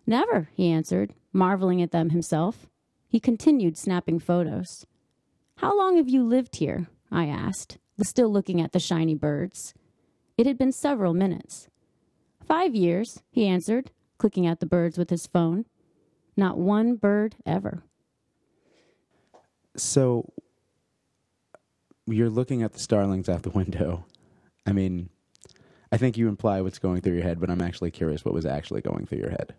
Never, 0.07 0.48
he 0.54 0.70
answered, 0.70 1.14
marveling 1.33 1.80
at 1.83 1.90
them 1.90 2.11
himself. 2.11 2.66
He 3.09 3.20
continued 3.20 3.76
snapping 3.76 4.18
photos. 4.18 4.87
How 5.59 5.76
long 5.78 5.96
have 5.96 6.09
you 6.09 6.24
lived 6.24 6.57
here? 6.57 6.88
I 7.11 7.26
asked, 7.26 7.78
still 8.02 8.30
looking 8.30 8.61
at 8.61 8.72
the 8.72 8.80
shiny 8.80 9.14
birds. 9.14 9.72
It 10.37 10.46
had 10.46 10.59
been 10.59 10.72
several 10.72 11.14
minutes. 11.14 11.68
Five 12.46 12.74
years, 12.74 13.22
he 13.30 13.46
answered, 13.46 13.92
clicking 14.18 14.46
at 14.46 14.61
the 14.61 14.66
birds 14.66 14.98
with 14.98 15.11
his 15.11 15.26
phone. 15.26 15.64
Not 16.37 16.59
one 16.59 16.96
bird 16.96 17.37
ever. 17.46 17.85
So 19.76 20.33
you're 22.06 22.30
looking 22.30 22.62
at 22.62 22.72
the 22.72 22.78
starlings 22.78 23.28
out 23.28 23.42
the 23.42 23.50
window. 23.50 24.04
I 24.66 24.72
mean, 24.72 25.08
I 25.92 25.96
think 25.96 26.16
you 26.16 26.28
imply 26.28 26.60
what's 26.60 26.78
going 26.78 27.00
through 27.00 27.14
your 27.14 27.22
head, 27.22 27.40
but 27.40 27.50
I'm 27.50 27.62
actually 27.62 27.90
curious 27.90 28.24
what 28.24 28.34
was 28.34 28.46
actually 28.46 28.80
going 28.82 29.06
through 29.06 29.18
your 29.18 29.30
head. 29.30 29.54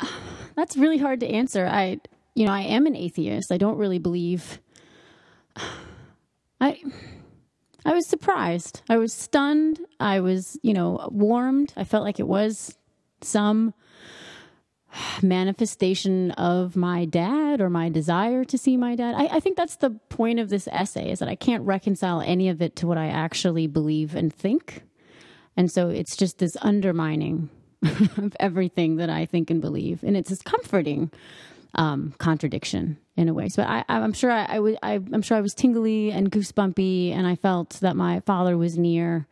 That's 0.56 0.76
really 0.76 0.98
hard 0.98 1.20
to 1.20 1.28
answer. 1.28 1.66
I, 1.66 2.00
you 2.34 2.46
know, 2.46 2.52
I 2.52 2.62
am 2.62 2.86
an 2.86 2.96
atheist. 2.96 3.52
I 3.52 3.58
don't 3.58 3.78
really 3.78 3.98
believe. 3.98 4.60
I, 6.60 6.82
I 7.84 7.92
was 7.92 8.06
surprised. 8.06 8.80
I 8.88 8.96
was 8.96 9.12
stunned. 9.12 9.80
I 10.00 10.20
was, 10.20 10.58
you 10.62 10.72
know, 10.72 11.08
warmed. 11.12 11.72
I 11.76 11.84
felt 11.84 12.02
like 12.02 12.18
it 12.18 12.26
was 12.26 12.76
some 13.20 13.74
manifestation 15.22 16.30
of 16.32 16.76
my 16.76 17.04
dad 17.04 17.60
or 17.60 17.70
my 17.70 17.88
desire 17.88 18.44
to 18.44 18.58
see 18.58 18.76
my 18.76 18.94
dad. 18.94 19.14
I, 19.16 19.36
I, 19.36 19.40
think 19.40 19.56
that's 19.56 19.76
the 19.76 19.90
point 19.90 20.38
of 20.38 20.48
this 20.48 20.68
essay 20.68 21.10
is 21.10 21.18
that 21.18 21.28
I 21.28 21.34
can't 21.34 21.64
reconcile 21.64 22.20
any 22.20 22.48
of 22.48 22.62
it 22.62 22.76
to 22.76 22.86
what 22.86 22.98
I 22.98 23.08
actually 23.08 23.66
believe 23.66 24.14
and 24.14 24.32
think. 24.32 24.82
And 25.56 25.70
so 25.70 25.88
it's 25.88 26.16
just 26.16 26.38
this 26.38 26.56
undermining 26.60 27.50
of 28.16 28.36
everything 28.40 28.96
that 28.96 29.10
I 29.10 29.26
think 29.26 29.50
and 29.50 29.60
believe. 29.60 30.02
And 30.02 30.16
it's 30.16 30.30
this 30.30 30.42
comforting 30.42 31.10
um, 31.74 32.14
contradiction 32.18 32.98
in 33.16 33.28
a 33.28 33.34
way. 33.34 33.48
So 33.48 33.62
I, 33.62 33.84
am 33.88 34.12
sure 34.12 34.30
I, 34.30 34.44
I, 34.44 34.58
was, 34.60 34.76
I, 34.82 34.94
I'm 34.94 35.22
sure 35.22 35.36
I 35.36 35.40
was 35.42 35.54
tingly 35.54 36.10
and 36.10 36.30
goosebumpy 36.30 37.12
and 37.12 37.26
I 37.26 37.36
felt 37.36 37.70
that 37.80 37.96
my 37.96 38.20
father 38.20 38.56
was 38.56 38.78
near 38.78 39.26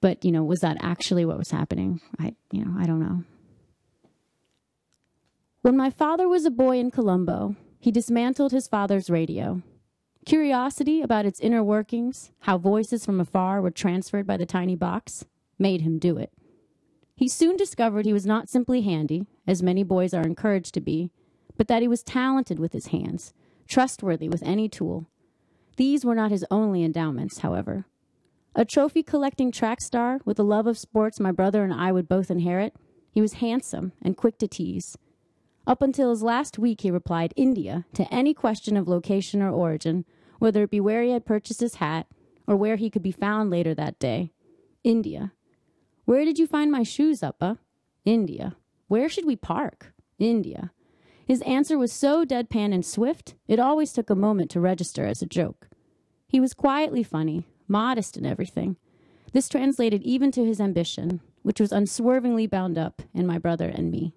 but, 0.00 0.24
you 0.24 0.32
know, 0.32 0.44
was 0.44 0.60
that 0.60 0.76
actually 0.80 1.24
what 1.24 1.38
was 1.38 1.50
happening? 1.50 2.00
I, 2.18 2.34
you 2.52 2.64
know, 2.64 2.74
I 2.78 2.86
don't 2.86 3.00
know. 3.00 3.24
When 5.66 5.76
my 5.76 5.90
father 5.90 6.28
was 6.28 6.44
a 6.44 6.50
boy 6.52 6.78
in 6.78 6.92
Colombo, 6.92 7.56
he 7.80 7.90
dismantled 7.90 8.52
his 8.52 8.68
father's 8.68 9.10
radio. 9.10 9.62
Curiosity 10.24 11.02
about 11.02 11.26
its 11.26 11.40
inner 11.40 11.60
workings, 11.64 12.30
how 12.42 12.56
voices 12.56 13.04
from 13.04 13.18
afar 13.18 13.60
were 13.60 13.72
transferred 13.72 14.28
by 14.28 14.36
the 14.36 14.46
tiny 14.46 14.76
box, 14.76 15.24
made 15.58 15.80
him 15.80 15.98
do 15.98 16.18
it. 16.18 16.32
He 17.16 17.26
soon 17.26 17.56
discovered 17.56 18.06
he 18.06 18.12
was 18.12 18.24
not 18.24 18.48
simply 18.48 18.82
handy, 18.82 19.26
as 19.44 19.60
many 19.60 19.82
boys 19.82 20.14
are 20.14 20.22
encouraged 20.22 20.72
to 20.74 20.80
be, 20.80 21.10
but 21.56 21.66
that 21.66 21.82
he 21.82 21.88
was 21.88 22.04
talented 22.04 22.60
with 22.60 22.72
his 22.72 22.86
hands, 22.86 23.34
trustworthy 23.66 24.28
with 24.28 24.44
any 24.44 24.68
tool. 24.68 25.08
These 25.78 26.04
were 26.04 26.14
not 26.14 26.30
his 26.30 26.46
only 26.48 26.84
endowments, 26.84 27.38
however. 27.38 27.86
A 28.54 28.64
trophy 28.64 29.02
collecting 29.02 29.50
track 29.50 29.80
star 29.80 30.20
with 30.24 30.38
a 30.38 30.44
love 30.44 30.68
of 30.68 30.78
sports 30.78 31.18
my 31.18 31.32
brother 31.32 31.64
and 31.64 31.74
I 31.74 31.90
would 31.90 32.08
both 32.08 32.30
inherit, 32.30 32.76
he 33.10 33.20
was 33.20 33.42
handsome 33.42 33.90
and 34.00 34.16
quick 34.16 34.38
to 34.38 34.46
tease. 34.46 34.96
Up 35.66 35.82
until 35.82 36.10
his 36.10 36.22
last 36.22 36.58
week, 36.58 36.82
he 36.82 36.90
replied 36.90 37.34
India 37.34 37.86
to 37.94 38.12
any 38.14 38.32
question 38.32 38.76
of 38.76 38.86
location 38.86 39.42
or 39.42 39.50
origin, 39.50 40.04
whether 40.38 40.62
it 40.62 40.70
be 40.70 40.80
where 40.80 41.02
he 41.02 41.10
had 41.10 41.26
purchased 41.26 41.60
his 41.60 41.76
hat 41.76 42.06
or 42.46 42.56
where 42.56 42.76
he 42.76 42.88
could 42.88 43.02
be 43.02 43.10
found 43.10 43.50
later 43.50 43.74
that 43.74 43.98
day. 43.98 44.32
India. 44.84 45.32
Where 46.04 46.24
did 46.24 46.38
you 46.38 46.46
find 46.46 46.70
my 46.70 46.84
shoes, 46.84 47.20
Uppa? 47.20 47.58
India. 48.04 48.54
Where 48.86 49.08
should 49.08 49.24
we 49.24 49.34
park? 49.34 49.92
India. 50.18 50.70
His 51.26 51.42
answer 51.42 51.76
was 51.76 51.92
so 51.92 52.24
deadpan 52.24 52.72
and 52.72 52.86
swift, 52.86 53.34
it 53.48 53.58
always 53.58 53.92
took 53.92 54.08
a 54.08 54.14
moment 54.14 54.50
to 54.52 54.60
register 54.60 55.04
as 55.04 55.20
a 55.20 55.26
joke. 55.26 55.68
He 56.28 56.38
was 56.38 56.54
quietly 56.54 57.02
funny, 57.02 57.48
modest 57.66 58.16
in 58.16 58.24
everything. 58.24 58.76
This 59.32 59.48
translated 59.48 60.02
even 60.02 60.30
to 60.32 60.44
his 60.44 60.60
ambition, 60.60 61.20
which 61.42 61.58
was 61.58 61.72
unswervingly 61.72 62.46
bound 62.46 62.78
up 62.78 63.02
in 63.12 63.26
my 63.26 63.38
brother 63.38 63.68
and 63.68 63.90
me. 63.90 64.14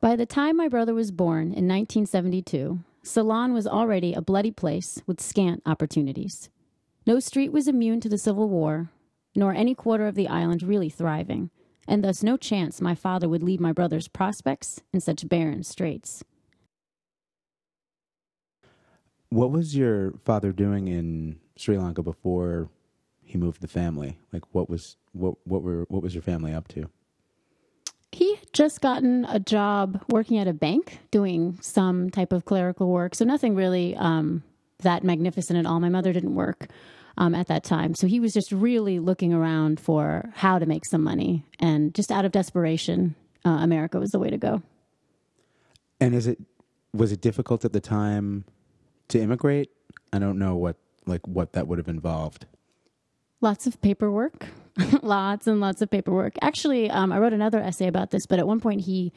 By 0.00 0.16
the 0.16 0.24
time 0.24 0.56
my 0.56 0.68
brother 0.68 0.94
was 0.94 1.10
born 1.10 1.52
in 1.52 1.68
1972, 1.68 2.80
Ceylon 3.02 3.52
was 3.52 3.66
already 3.66 4.14
a 4.14 4.22
bloody 4.22 4.50
place 4.50 5.02
with 5.06 5.20
scant 5.20 5.62
opportunities. 5.66 6.48
No 7.06 7.20
street 7.20 7.52
was 7.52 7.68
immune 7.68 8.00
to 8.00 8.08
the 8.08 8.16
Civil 8.16 8.48
War, 8.48 8.90
nor 9.36 9.52
any 9.52 9.74
quarter 9.74 10.06
of 10.06 10.14
the 10.14 10.26
island 10.26 10.62
really 10.62 10.88
thriving, 10.88 11.50
and 11.86 12.02
thus 12.02 12.22
no 12.22 12.38
chance 12.38 12.80
my 12.80 12.94
father 12.94 13.28
would 13.28 13.42
leave 13.42 13.60
my 13.60 13.72
brother's 13.72 14.08
prospects 14.08 14.80
in 14.90 15.00
such 15.00 15.28
barren 15.28 15.62
straits. 15.64 16.24
What 19.28 19.50
was 19.50 19.76
your 19.76 20.14
father 20.24 20.50
doing 20.50 20.88
in 20.88 21.40
Sri 21.56 21.76
Lanka 21.76 22.02
before 22.02 22.70
he 23.22 23.36
moved 23.36 23.60
the 23.60 23.68
family? 23.68 24.18
Like, 24.32 24.44
what 24.52 24.70
was 24.70 24.96
what 25.12 25.34
what 25.44 25.62
were 25.62 25.84
what 25.88 26.02
was 26.02 26.14
your 26.14 26.22
family 26.22 26.54
up 26.54 26.68
to? 26.68 26.88
Just 28.60 28.82
gotten 28.82 29.24
a 29.24 29.40
job 29.40 30.04
working 30.10 30.36
at 30.36 30.46
a 30.46 30.52
bank, 30.52 30.98
doing 31.10 31.58
some 31.62 32.10
type 32.10 32.30
of 32.30 32.44
clerical 32.44 32.90
work, 32.90 33.14
so 33.14 33.24
nothing 33.24 33.54
really 33.54 33.96
um, 33.96 34.42
that 34.80 35.02
magnificent 35.02 35.58
at 35.58 35.64
all. 35.64 35.80
My 35.80 35.88
mother 35.88 36.12
didn't 36.12 36.34
work 36.34 36.68
um, 37.16 37.34
at 37.34 37.46
that 37.46 37.64
time, 37.64 37.94
so 37.94 38.06
he 38.06 38.20
was 38.20 38.34
just 38.34 38.52
really 38.52 38.98
looking 38.98 39.32
around 39.32 39.80
for 39.80 40.30
how 40.34 40.58
to 40.58 40.66
make 40.66 40.84
some 40.84 41.02
money, 41.02 41.42
and 41.58 41.94
just 41.94 42.12
out 42.12 42.26
of 42.26 42.32
desperation, 42.32 43.14
uh, 43.46 43.60
America 43.62 43.98
was 43.98 44.10
the 44.10 44.18
way 44.18 44.28
to 44.28 44.36
go. 44.36 44.60
And 45.98 46.14
is 46.14 46.26
it 46.26 46.38
was 46.92 47.12
it 47.12 47.22
difficult 47.22 47.64
at 47.64 47.72
the 47.72 47.80
time 47.80 48.44
to 49.08 49.18
immigrate? 49.18 49.70
I 50.12 50.18
don't 50.18 50.38
know 50.38 50.54
what 50.54 50.76
like 51.06 51.26
what 51.26 51.54
that 51.54 51.66
would 51.66 51.78
have 51.78 51.88
involved. 51.88 52.44
Lots 53.40 53.66
of 53.66 53.80
paperwork, 53.80 54.48
lots 55.02 55.46
and 55.46 55.60
lots 55.60 55.82
of 55.82 55.90
paperwork. 55.90 56.34
Actually, 56.42 56.90
um, 56.90 57.12
I 57.12 57.18
wrote 57.18 57.32
another 57.32 57.60
essay 57.60 57.86
about 57.86 58.10
this, 58.10 58.26
but 58.26 58.38
at 58.38 58.46
one 58.46 58.60
point 58.60 58.82
he 58.82 59.12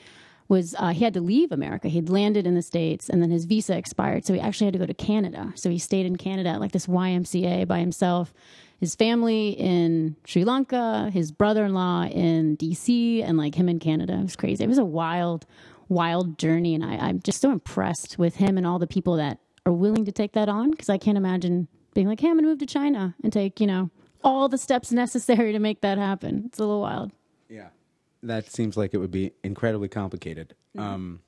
was 0.48 0.76
uh, 0.78 0.90
he 0.90 1.04
had 1.04 1.14
to 1.14 1.22
leave 1.22 1.52
America. 1.52 1.88
He'd 1.88 2.10
landed 2.10 2.46
in 2.46 2.56
the 2.56 2.62
states, 2.62 3.10
and 3.10 3.22
then 3.22 3.32
his 3.32 3.46
visa 3.46 3.78
expired, 3.78 4.26
so 4.26 4.34
he 4.34 4.40
actually 4.40 4.66
had 4.66 4.74
to 4.74 4.80
go 4.80 4.86
to 4.86 4.94
Canada. 4.94 5.52
So 5.56 5.70
he 5.70 5.80
stayed 5.80 6.06
in 6.06 6.16
Canada 6.16 6.58
like 6.60 6.72
this 6.72 6.88
YMCA 6.88 7.68
by 7.68 7.80
himself. 7.80 8.34
His 8.80 8.96
family 8.96 9.52
in 9.52 10.18
Sri 10.26 10.44
Lanka, 10.44 11.10
his 11.14 11.32
brother-in-law 11.32 12.08
in 12.08 12.58
DC, 12.58 13.24
and 13.24 13.38
like 13.38 13.56
him 13.56 13.70
in 13.70 13.80
Canada. 13.80 14.14
It 14.14 14.24
was 14.24 14.36
crazy. 14.36 14.64
It 14.64 14.68
was 14.68 14.78
a 14.78 14.86
wild, 14.86 15.46
wild 15.88 16.38
journey, 16.38 16.76
and 16.76 16.84
I, 16.84 16.98
I'm 16.98 17.22
just 17.22 17.40
so 17.40 17.52
impressed 17.52 18.20
with 18.20 18.36
him 18.36 18.58
and 18.58 18.68
all 18.68 18.80
the 18.80 18.88
people 18.88 19.16
that 19.16 19.40
are 19.66 19.72
willing 19.72 20.04
to 20.06 20.12
take 20.12 20.34
that 20.34 20.50
on 20.50 20.72
because 20.72 20.90
I 20.90 20.98
can't 20.98 21.18
imagine 21.18 21.70
being 21.94 22.08
like, 22.08 22.20
hey, 22.20 22.30
I'm 22.30 22.38
to 22.38 22.44
move 22.44 22.60
to 22.60 22.66
China 22.66 23.16
and 23.24 23.32
take, 23.32 23.62
you 23.62 23.68
know, 23.68 23.90
all 24.24 24.50
the 24.50 24.58
steps 24.58 24.92
necessary 24.92 25.52
to 25.52 25.60
make 25.60 25.82
that 25.82 25.98
happen. 25.98 26.44
It's 26.46 26.60
a 26.60 26.64
little 26.64 26.82
wild. 26.82 27.12
Yeah. 27.50 27.70
That 28.22 28.50
seems 28.50 28.78
like 28.78 28.94
it 28.94 28.98
would 28.98 29.12
be 29.12 29.34
incredibly 29.44 29.90
complicated. 29.90 30.56
Um, 30.78 31.20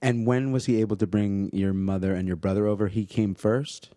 and 0.00 0.26
when 0.26 0.52
was 0.52 0.66
he 0.66 0.80
able 0.80 0.96
to 0.96 1.06
bring 1.06 1.50
your 1.52 1.72
mother 1.72 2.14
and 2.14 2.26
your 2.26 2.36
brother 2.36 2.66
over? 2.66 2.88
He 2.88 3.04
came 3.04 3.34
first? 3.34 3.90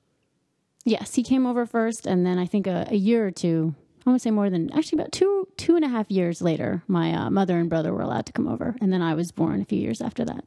Yes, 0.83 1.15
he 1.15 1.23
came 1.23 1.45
over 1.45 1.65
first, 1.65 2.05
and 2.05 2.25
then 2.25 2.37
I 2.37 2.45
think 2.45 2.67
a, 2.67 2.87
a 2.89 2.95
year 2.95 3.25
or 3.25 3.31
two. 3.31 3.75
I 4.05 4.09
want 4.09 4.19
to 4.19 4.23
say 4.23 4.31
more 4.31 4.49
than 4.49 4.69
actually 4.73 4.99
about 4.99 5.13
two 5.13 5.47
two 5.55 5.77
and 5.77 5.85
a 5.85 5.87
half 5.87 6.11
years 6.11 6.41
later, 6.41 6.83
my 6.87 7.13
uh, 7.13 7.29
mother 7.29 7.57
and 7.57 7.69
brother 7.69 7.93
were 7.93 8.01
allowed 8.01 8.25
to 8.25 8.33
come 8.33 8.49
over, 8.49 8.75
and 8.81 8.91
then 8.91 9.01
I 9.01 9.13
was 9.13 9.31
born 9.31 9.61
a 9.61 9.65
few 9.65 9.79
years 9.79 10.01
after 10.01 10.25
that. 10.25 10.43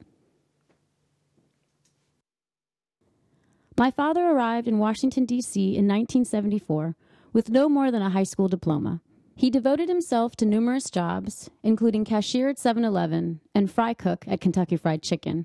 My 3.78 3.90
father 3.90 4.24
arrived 4.24 4.66
in 4.66 4.78
Washington, 4.78 5.26
D.C. 5.26 5.60
in 5.60 5.86
1974 5.86 6.96
with 7.34 7.50
no 7.50 7.68
more 7.68 7.90
than 7.90 8.00
a 8.00 8.08
high 8.08 8.22
school 8.22 8.48
diploma. 8.48 9.02
He 9.34 9.50
devoted 9.50 9.90
himself 9.90 10.34
to 10.36 10.46
numerous 10.46 10.88
jobs, 10.90 11.50
including 11.62 12.06
cashier 12.06 12.48
at 12.48 12.58
7 12.58 12.84
Eleven 12.84 13.40
and 13.54 13.70
fry 13.70 13.92
cook 13.92 14.24
at 14.26 14.40
Kentucky 14.40 14.78
Fried 14.78 15.02
Chicken. 15.02 15.44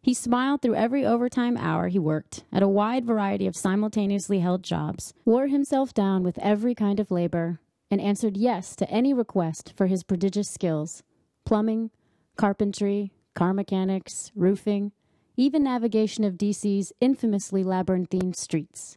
He 0.00 0.14
smiled 0.14 0.62
through 0.62 0.76
every 0.76 1.04
overtime 1.04 1.56
hour 1.56 1.88
he 1.88 1.98
worked 1.98 2.44
at 2.52 2.62
a 2.62 2.68
wide 2.68 3.04
variety 3.04 3.48
of 3.48 3.56
simultaneously 3.56 4.38
held 4.38 4.62
jobs, 4.62 5.12
wore 5.24 5.48
himself 5.48 5.92
down 5.92 6.22
with 6.22 6.38
every 6.38 6.76
kind 6.76 7.00
of 7.00 7.10
labor, 7.10 7.58
and 7.90 8.00
answered 8.00 8.36
yes 8.36 8.76
to 8.76 8.88
any 8.88 9.12
request 9.12 9.72
for 9.76 9.88
his 9.88 10.04
prodigious 10.04 10.48
skills 10.48 11.02
plumbing, 11.44 11.90
carpentry, 12.36 13.12
car 13.34 13.52
mechanics, 13.52 14.30
roofing, 14.36 14.92
even 15.36 15.64
navigation 15.64 16.24
of 16.24 16.34
DC's 16.34 16.92
infamously 17.00 17.64
labyrinthine 17.64 18.34
streets. 18.34 18.96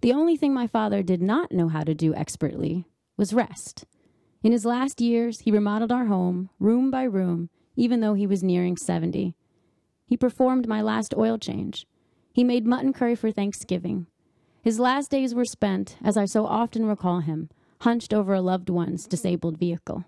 The 0.00 0.12
only 0.12 0.36
thing 0.36 0.52
my 0.52 0.66
father 0.66 1.02
did 1.02 1.22
not 1.22 1.52
know 1.52 1.68
how 1.68 1.82
to 1.82 1.94
do 1.94 2.14
expertly 2.14 2.86
was 3.16 3.32
rest. 3.32 3.84
In 4.42 4.52
his 4.52 4.66
last 4.66 5.00
years, 5.00 5.40
he 5.40 5.50
remodeled 5.50 5.92
our 5.92 6.06
home, 6.06 6.50
room 6.58 6.90
by 6.90 7.04
room, 7.04 7.48
even 7.76 8.00
though 8.00 8.14
he 8.14 8.26
was 8.26 8.42
nearing 8.42 8.76
70. 8.76 9.34
He 10.04 10.16
performed 10.16 10.68
my 10.68 10.82
last 10.82 11.14
oil 11.16 11.38
change. 11.38 11.86
He 12.32 12.44
made 12.44 12.66
mutton 12.66 12.92
curry 12.92 13.14
for 13.14 13.30
Thanksgiving. 13.30 14.06
His 14.62 14.78
last 14.78 15.10
days 15.10 15.34
were 15.34 15.44
spent, 15.44 15.96
as 16.02 16.16
I 16.16 16.24
so 16.24 16.46
often 16.46 16.86
recall 16.86 17.20
him, 17.20 17.48
hunched 17.80 18.12
over 18.12 18.34
a 18.34 18.40
loved 18.40 18.70
one's 18.70 19.06
disabled 19.06 19.58
vehicle. 19.58 20.04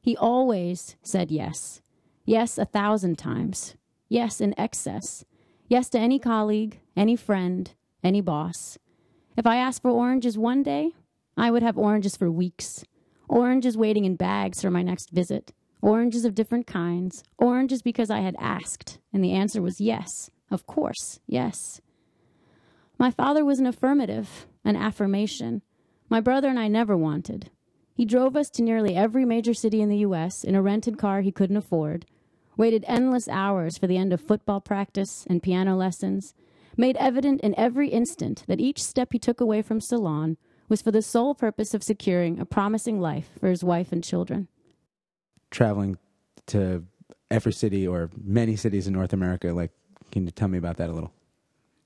He 0.00 0.16
always 0.16 0.96
said 1.02 1.30
yes. 1.30 1.82
Yes, 2.24 2.58
a 2.58 2.64
thousand 2.64 3.18
times. 3.18 3.76
Yes, 4.10 4.40
in 4.40 4.58
excess. 4.58 5.24
Yes 5.68 5.88
to 5.90 5.98
any 5.98 6.18
colleague, 6.18 6.80
any 6.96 7.14
friend, 7.14 7.70
any 8.02 8.20
boss. 8.20 8.76
If 9.36 9.46
I 9.46 9.56
asked 9.56 9.82
for 9.82 9.90
oranges 9.92 10.36
one 10.36 10.64
day, 10.64 10.90
I 11.36 11.52
would 11.52 11.62
have 11.62 11.78
oranges 11.78 12.16
for 12.16 12.28
weeks. 12.28 12.84
Oranges 13.28 13.78
waiting 13.78 14.04
in 14.04 14.16
bags 14.16 14.60
for 14.60 14.70
my 14.70 14.82
next 14.82 15.10
visit. 15.10 15.52
Oranges 15.80 16.24
of 16.24 16.34
different 16.34 16.66
kinds. 16.66 17.22
Oranges 17.38 17.82
because 17.82 18.10
I 18.10 18.18
had 18.18 18.34
asked, 18.40 18.98
and 19.12 19.22
the 19.22 19.32
answer 19.32 19.62
was 19.62 19.80
yes. 19.80 20.28
Of 20.50 20.66
course, 20.66 21.20
yes. 21.28 21.80
My 22.98 23.12
father 23.12 23.44
was 23.44 23.60
an 23.60 23.66
affirmative, 23.66 24.46
an 24.64 24.74
affirmation. 24.74 25.62
My 26.08 26.20
brother 26.20 26.48
and 26.48 26.58
I 26.58 26.66
never 26.66 26.96
wanted. 26.96 27.48
He 27.94 28.04
drove 28.04 28.34
us 28.34 28.50
to 28.50 28.62
nearly 28.62 28.96
every 28.96 29.24
major 29.24 29.54
city 29.54 29.80
in 29.80 29.88
the 29.88 29.98
U.S. 29.98 30.42
in 30.42 30.56
a 30.56 30.62
rented 30.62 30.98
car 30.98 31.20
he 31.20 31.30
couldn't 31.30 31.56
afford, 31.56 32.06
waited 32.56 32.84
endless 32.86 33.28
hours 33.28 33.78
for 33.78 33.86
the 33.86 33.96
end 33.96 34.12
of 34.12 34.20
football 34.20 34.60
practice 34.60 35.26
and 35.28 35.42
piano 35.42 35.76
lessons, 35.76 36.34
made 36.76 36.96
evident 36.96 37.40
in 37.40 37.58
every 37.58 37.88
instant 37.88 38.44
that 38.46 38.60
each 38.60 38.82
step 38.82 39.12
he 39.12 39.18
took 39.18 39.40
away 39.40 39.62
from 39.62 39.80
Ceylon 39.80 40.36
was 40.68 40.82
for 40.82 40.90
the 40.90 41.02
sole 41.02 41.34
purpose 41.34 41.74
of 41.74 41.82
securing 41.82 42.38
a 42.38 42.44
promising 42.44 43.00
life 43.00 43.30
for 43.38 43.48
his 43.48 43.64
wife 43.64 43.92
and 43.92 44.04
children. 44.04 44.48
Traveling 45.50 45.98
to 46.46 46.84
every 47.30 47.52
city 47.52 47.86
or 47.86 48.10
many 48.22 48.56
cities 48.56 48.86
in 48.86 48.92
North 48.92 49.12
America, 49.12 49.52
like, 49.52 49.72
can 50.12 50.24
you 50.24 50.30
tell 50.30 50.48
me 50.48 50.58
about 50.58 50.76
that 50.76 50.88
a 50.90 50.92
little? 50.92 51.12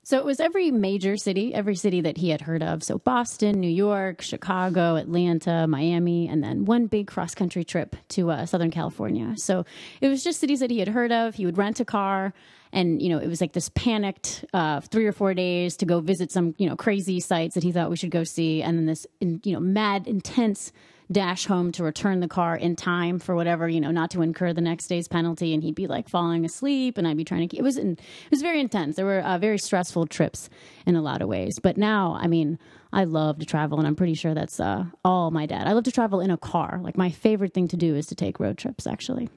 So 0.05 0.19
it 0.19 0.23
was 0.23 0.39
every 0.39 0.69
major 0.69 1.17
city, 1.17 1.51
every 1.51 1.73
city 1.73 1.99
that 2.01 2.17
he 2.17 2.29
had 2.29 2.41
heard 2.41 2.61
of. 2.61 2.83
So 2.83 2.99
Boston, 2.99 3.59
New 3.59 3.67
York, 3.67 4.21
Chicago, 4.21 4.97
Atlanta, 4.97 5.65
Miami, 5.65 6.27
and 6.27 6.43
then 6.43 6.63
one 6.65 6.85
big 6.85 7.07
cross 7.07 7.33
country 7.33 7.63
trip 7.63 7.95
to 8.09 8.29
uh, 8.29 8.45
Southern 8.45 8.69
California. 8.69 9.33
So 9.35 9.65
it 10.01 10.07
was 10.07 10.23
just 10.23 10.39
cities 10.39 10.59
that 10.59 10.69
he 10.69 10.77
had 10.77 10.89
heard 10.89 11.11
of. 11.11 11.33
He 11.33 11.47
would 11.47 11.57
rent 11.57 11.79
a 11.79 11.85
car, 11.85 12.35
and 12.71 13.01
you 13.01 13.09
know 13.09 13.17
it 13.17 13.27
was 13.27 13.41
like 13.41 13.53
this 13.53 13.69
panicked 13.69 14.45
uh, 14.53 14.79
three 14.81 15.07
or 15.07 15.11
four 15.11 15.33
days 15.33 15.75
to 15.77 15.87
go 15.87 16.01
visit 16.01 16.31
some 16.31 16.53
you 16.59 16.69
know 16.69 16.75
crazy 16.75 17.19
sites 17.19 17.55
that 17.55 17.63
he 17.63 17.71
thought 17.71 17.89
we 17.89 17.95
should 17.95 18.11
go 18.11 18.23
see, 18.23 18.61
and 18.61 18.77
then 18.77 18.85
this 18.85 19.07
you 19.19 19.53
know 19.53 19.59
mad 19.59 20.05
intense 20.05 20.71
dash 21.11 21.45
home 21.45 21.71
to 21.71 21.83
return 21.83 22.19
the 22.19 22.27
car 22.27 22.55
in 22.55 22.75
time 22.75 23.19
for 23.19 23.35
whatever 23.35 23.69
you 23.69 23.79
know 23.79 23.91
not 23.91 24.09
to 24.09 24.21
incur 24.21 24.53
the 24.53 24.61
next 24.61 24.87
day's 24.87 25.07
penalty 25.07 25.53
and 25.53 25.61
he'd 25.61 25.75
be 25.75 25.87
like 25.87 26.09
falling 26.09 26.43
asleep 26.43 26.97
and 26.97 27.07
i'd 27.07 27.17
be 27.17 27.23
trying 27.23 27.47
to 27.47 27.57
it 27.57 27.61
was 27.61 27.77
in, 27.77 27.91
it 27.93 28.31
was 28.31 28.41
very 28.41 28.59
intense. 28.59 28.95
There 28.95 29.05
were 29.05 29.19
uh, 29.19 29.37
very 29.37 29.57
stressful 29.57 30.07
trips 30.07 30.49
in 30.85 30.95
a 30.95 31.01
lot 31.01 31.21
of 31.21 31.27
ways. 31.27 31.59
But 31.61 31.77
now 31.77 32.17
i 32.19 32.27
mean 32.27 32.57
i 32.91 33.03
love 33.03 33.39
to 33.39 33.45
travel 33.45 33.77
and 33.77 33.87
i'm 33.87 33.95
pretty 33.95 34.15
sure 34.15 34.33
that's 34.33 34.59
uh, 34.59 34.85
all 35.03 35.31
my 35.31 35.45
dad. 35.45 35.67
I 35.67 35.73
love 35.73 35.83
to 35.85 35.91
travel 35.91 36.19
in 36.19 36.31
a 36.31 36.37
car. 36.37 36.79
Like 36.81 36.97
my 36.97 37.11
favorite 37.11 37.53
thing 37.53 37.67
to 37.69 37.77
do 37.77 37.95
is 37.95 38.07
to 38.07 38.15
take 38.15 38.39
road 38.39 38.57
trips 38.57 38.87
actually. 38.87 39.29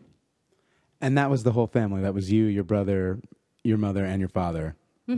And 1.01 1.17
that 1.17 1.31
was 1.31 1.45
the 1.45 1.53
whole 1.53 1.69
family. 1.69 2.03
That 2.03 2.15
was 2.15 2.33
you, 2.33 2.47
your 2.47 2.65
brother, 2.65 3.21
your 3.63 3.79
mother, 3.79 4.05
and 4.05 4.19
your 4.19 4.29
father 4.29 4.75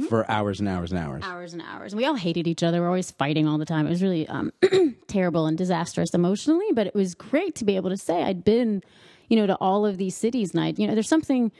for 0.08 0.30
hours 0.30 0.60
and 0.60 0.68
hours 0.68 0.92
and 0.92 1.00
hours. 1.00 1.22
hours 1.24 1.52
and 1.52 1.62
hours. 1.62 1.92
And 1.92 1.98
we 1.98 2.06
all 2.06 2.14
hated 2.14 2.46
each 2.46 2.62
other. 2.62 2.80
We're 2.80 2.86
always 2.86 3.10
fighting 3.10 3.48
all 3.48 3.58
the 3.58 3.64
time. 3.64 3.86
It 3.86 3.90
was 3.90 4.02
really 4.02 4.28
um, 4.28 4.52
terrible 5.08 5.46
and 5.46 5.58
disastrous 5.58 6.14
emotionally, 6.14 6.66
but 6.72 6.86
it 6.86 6.94
was 6.94 7.14
great 7.14 7.54
to 7.56 7.64
be 7.64 7.76
able 7.76 7.90
to 7.90 7.96
say 7.96 8.22
I'd 8.22 8.44
been, 8.44 8.82
you 9.28 9.36
know, 9.36 9.46
to 9.48 9.56
all 9.56 9.84
of 9.84 9.98
these 9.98 10.16
cities. 10.16 10.52
And 10.52 10.62
I, 10.62 10.74
you 10.76 10.86
know, 10.86 10.94
there's 10.94 11.08
something 11.08 11.50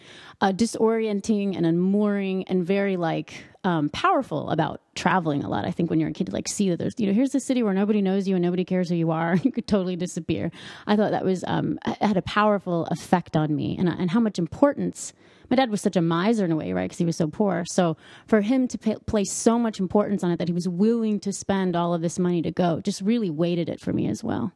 uh, 0.40 0.52
disorienting 0.52 1.56
and 1.56 1.66
unmooring 1.66 2.44
and 2.46 2.64
very 2.64 2.96
like 2.96 3.44
um, 3.64 3.88
powerful 3.88 4.50
about 4.50 4.80
traveling 4.94 5.42
a 5.42 5.48
lot. 5.48 5.64
I 5.64 5.72
think 5.72 5.90
when 5.90 5.98
you're 5.98 6.08
a 6.08 6.12
kid, 6.12 6.26
to 6.28 6.32
like 6.32 6.48
see 6.48 6.70
that 6.70 6.78
there's, 6.78 6.94
you 6.98 7.06
know, 7.06 7.12
here's 7.12 7.34
a 7.34 7.40
city 7.40 7.62
where 7.62 7.74
nobody 7.74 8.00
knows 8.00 8.28
you 8.28 8.36
and 8.36 8.44
nobody 8.44 8.64
cares 8.64 8.88
who 8.88 8.94
you 8.94 9.10
are. 9.10 9.34
you 9.42 9.50
could 9.50 9.66
totally 9.66 9.96
disappear. 9.96 10.52
I 10.86 10.94
thought 10.94 11.10
that 11.10 11.24
was 11.24 11.42
um, 11.48 11.78
had 12.00 12.16
a 12.16 12.22
powerful 12.22 12.86
effect 12.86 13.36
on 13.36 13.54
me, 13.56 13.76
and 13.76 13.88
and 13.88 14.10
how 14.10 14.20
much 14.20 14.38
importance. 14.38 15.12
My 15.50 15.56
dad 15.56 15.70
was 15.70 15.80
such 15.80 15.96
a 15.96 16.00
miser 16.00 16.44
in 16.44 16.52
a 16.52 16.56
way, 16.56 16.72
right? 16.72 16.84
Because 16.84 16.98
he 16.98 17.04
was 17.04 17.16
so 17.16 17.26
poor. 17.26 17.64
So 17.66 17.96
for 18.26 18.40
him 18.40 18.68
to 18.68 18.78
pay, 18.78 18.94
place 19.06 19.32
so 19.32 19.58
much 19.58 19.80
importance 19.80 20.22
on 20.22 20.30
it 20.30 20.38
that 20.38 20.48
he 20.48 20.54
was 20.54 20.68
willing 20.68 21.18
to 21.20 21.32
spend 21.32 21.74
all 21.74 21.92
of 21.92 22.02
this 22.02 22.18
money 22.18 22.40
to 22.42 22.52
go, 22.52 22.80
just 22.80 23.00
really 23.00 23.30
weighted 23.30 23.68
it 23.68 23.80
for 23.80 23.92
me 23.92 24.06
as 24.06 24.22
well. 24.22 24.52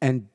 And 0.00 0.28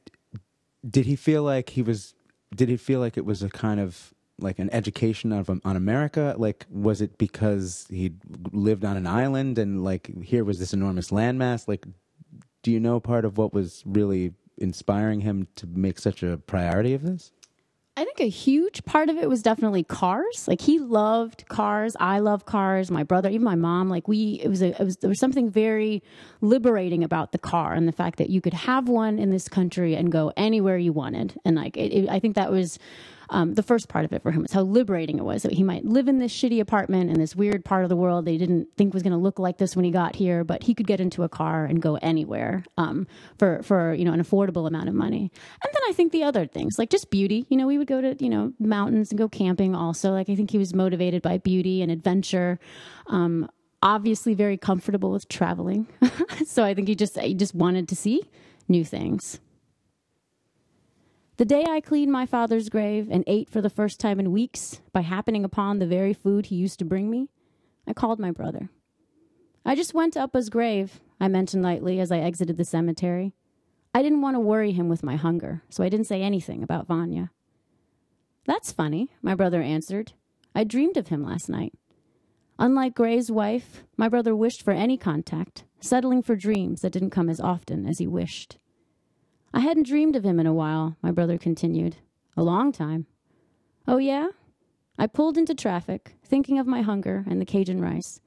did 0.88 1.06
he 1.06 1.16
feel 1.16 1.44
like 1.44 1.70
he 1.72 1.82
was? 1.82 2.14
Did 2.56 2.70
he 2.70 2.78
feel 2.78 3.00
like 3.00 3.18
it 3.18 3.26
was 3.26 3.42
a 3.42 3.50
kind 3.50 3.80
of 3.80 4.14
like 4.40 4.60
an 4.60 4.70
education 4.72 5.32
of 5.32 5.50
um, 5.50 5.62
on 5.66 5.76
America? 5.76 6.36
Like, 6.38 6.66
was 6.70 7.02
it 7.02 7.18
because 7.18 7.88
he 7.90 8.14
lived 8.52 8.86
on 8.86 8.98
an 8.98 9.08
island 9.08 9.58
and 9.58 9.84
like 9.84 10.24
here 10.24 10.44
was 10.44 10.60
this 10.60 10.74
enormous 10.74 11.10
landmass? 11.10 11.68
Like, 11.68 11.86
do 12.62 12.72
you 12.72 12.80
know 12.80 13.00
part 13.00 13.26
of 13.26 13.38
what 13.38 13.54
was 13.54 13.82
really 13.86 14.34
inspiring 14.58 15.22
him 15.22 15.48
to 15.56 15.66
make 15.66 15.98
such 15.98 16.22
a 16.22 16.38
priority 16.38 16.94
of 16.94 17.02
this? 17.02 17.32
I 17.96 18.06
think 18.06 18.20
a 18.20 18.30
huge 18.30 18.86
part 18.86 19.10
of 19.10 19.18
it 19.18 19.30
was 19.30 19.44
definitely 19.44 19.84
cars. 19.84 20.48
Like 20.48 20.62
he 20.62 20.80
loved 20.80 21.48
cars. 21.48 21.96
I 22.00 22.20
love 22.20 22.44
cars. 22.46 22.90
My 22.90 23.04
brother, 23.04 23.30
even 23.30 23.44
my 23.44 23.56
mom. 23.56 23.88
Like 23.88 24.08
we, 24.08 24.40
it 24.44 24.48
was 24.48 24.64
a, 24.64 24.70
it 24.70 24.84
was 24.84 24.98
there 24.98 25.10
was 25.10 25.20
something 25.20 25.48
very 25.48 26.02
liberating 26.42 27.04
about 27.04 27.34
the 27.34 27.38
car 27.38 27.74
and 27.74 27.88
the 27.88 27.92
fact 27.92 28.18
that 28.18 28.32
you 28.32 28.42
could 28.42 28.56
have 28.56 28.90
one 28.90 29.20
in 29.20 29.30
this 29.30 29.48
country 29.48 29.96
and 29.96 30.12
go 30.12 30.34
anywhere 30.36 30.78
you 30.78 30.92
wanted. 30.92 31.40
And 31.46 31.56
like 31.56 31.78
it, 31.78 31.94
it, 31.94 32.10
I 32.10 32.20
think 32.20 32.34
that 32.36 32.52
was 32.52 32.80
um, 33.30 33.54
the 33.54 33.64
first 33.64 33.88
part 33.88 34.06
of 34.06 34.14
it 34.14 34.22
for 34.22 34.32
him 34.32 34.42
was 34.42 34.52
how 34.52 34.62
liberating 34.62 35.18
it 35.18 35.24
was 35.24 35.44
that 35.44 35.54
he 35.54 35.64
might 35.64 35.86
live 35.86 36.08
in 36.08 36.20
this 36.20 36.34
shitty 36.34 36.60
apartment 36.60 37.10
in 37.10 37.20
this 37.20 37.36
weird 37.36 37.64
part 37.64 37.84
of 37.84 37.90
the 37.90 37.96
world 37.96 38.28
he 38.28 38.38
didn't 38.38 38.68
think 38.76 38.94
was 38.94 39.04
going 39.04 39.12
to 39.12 39.18
look 39.18 39.40
like 39.40 39.58
this 39.58 39.76
when 39.76 39.86
he 39.86 39.92
got 39.92 40.16
here, 40.16 40.44
but 40.44 40.64
he 40.64 40.74
could 40.74 40.88
get 40.88 41.00
into 41.00 41.24
a 41.24 41.30
car 41.30 41.66
and 41.66 41.82
go 41.82 41.96
anywhere 42.02 42.64
um, 42.78 43.08
for 43.38 43.62
for 43.64 43.94
you 43.94 44.06
know 44.06 44.14
an 44.14 44.22
affordable 44.22 44.68
amount 44.68 44.90
of 44.90 44.96
money. 44.96 45.32
And 45.64 45.74
then 45.74 45.82
I 45.88 45.94
think 45.94 46.12
the 46.12 46.24
other 46.24 46.46
things 46.46 46.78
like 46.78 46.90
just 46.90 47.10
beauty. 47.10 47.46
You 47.50 47.58
know, 47.58 47.68
we 47.68 47.78
would 47.78 47.88
go 47.88 48.02
to 48.02 48.16
you 48.24 48.30
know 48.30 48.54
mountains 48.60 49.12
and 49.12 49.18
go 49.18 49.30
camping. 49.30 49.76
Also, 49.76 50.12
like 50.12 50.30
I 50.30 50.36
think 50.36 50.52
he 50.52 50.58
was 50.58 50.74
motivated 50.74 51.22
by 51.22 51.38
beauty 51.38 51.82
and 51.82 51.92
adventure. 51.92 52.60
Um, 53.08 53.50
obviously, 53.82 54.34
very 54.34 54.58
comfortable 54.58 55.12
with 55.12 55.28
traveling, 55.30 55.88
so 56.46 56.64
I 56.64 56.74
think 56.74 56.88
he 56.88 56.96
just 56.96 57.20
he 57.20 57.34
just 57.34 57.56
wanted 57.56 57.88
to 57.90 57.96
see 57.96 58.24
new 58.68 58.86
things. 58.86 59.40
The 61.38 61.46
day 61.46 61.66
I 61.68 61.82
cleaned 61.82 62.12
my 62.12 62.28
father's 62.28 62.70
grave 62.70 63.08
and 63.10 63.24
ate 63.26 63.50
for 63.50 63.60
the 63.60 63.70
first 63.70 64.00
time 64.00 64.20
in 64.20 64.32
weeks 64.32 64.82
by 64.92 65.02
happening 65.02 65.44
upon 65.44 65.80
the 65.80 65.88
very 65.88 66.14
food 66.14 66.46
he 66.46 66.56
used 66.56 66.78
to 66.80 66.86
bring 66.86 67.10
me, 67.10 67.30
I 67.88 67.94
called 67.94 68.20
my 68.20 68.30
brother. 68.30 68.70
I 69.66 69.74
just 69.74 69.96
went 69.96 70.14
to 70.14 70.20
Uppa's 70.20 70.50
grave, 70.50 71.00
I 71.20 71.28
mentioned 71.28 71.64
lightly 71.64 72.00
as 72.00 72.12
I 72.12 72.20
exited 72.20 72.58
the 72.58 72.66
cemetery. 72.66 73.34
I 73.96 74.04
didn't 74.04 74.22
want 74.22 74.36
to 74.36 74.40
worry 74.40 74.74
him 74.74 74.90
with 74.90 75.02
my 75.02 75.16
hunger, 75.16 75.64
so 75.70 75.84
I 75.84 75.90
didn't 75.90 76.08
say 76.08 76.22
anything 76.22 76.62
about 76.62 76.86
Vanya. 76.86 77.32
That's 78.46 78.72
funny, 78.72 79.10
my 79.24 79.34
brother 79.34 79.62
answered. 79.62 80.14
I 80.54 80.64
dreamed 80.64 80.98
of 80.98 81.08
him 81.08 81.24
last 81.24 81.50
night. 81.50 81.74
Unlike 82.60 82.94
Gray's 82.94 83.32
wife, 83.32 83.84
my 83.98 84.08
brother 84.08 84.36
wished 84.36 84.62
for 84.62 84.72
any 84.72 84.98
contact, 84.98 85.64
settling 85.80 86.22
for 86.22 86.36
dreams 86.36 86.82
that 86.82 86.92
didn't 86.92 87.10
come 87.10 87.30
as 87.30 87.40
often 87.40 87.88
as 87.88 87.98
he 87.98 88.06
wished. 88.06 88.60
I 89.54 89.60
hadn't 89.60 89.86
dreamed 89.86 90.16
of 90.16 90.26
him 90.26 90.40
in 90.40 90.48
a 90.48 90.54
while, 90.54 90.98
my 91.04 91.12
brother 91.12 91.38
continued. 91.38 91.98
A 92.36 92.42
long 92.44 92.72
time. 92.72 93.06
Oh, 93.88 93.98
yeah? 93.98 94.30
I 94.98 95.06
pulled 95.06 95.38
into 95.38 95.54
traffic, 95.54 96.16
thinking 96.24 96.58
of 96.58 96.66
my 96.66 96.82
hunger 96.82 97.24
and 97.30 97.40
the 97.40 97.46
Cajun 97.46 97.80
rice. 97.80 98.20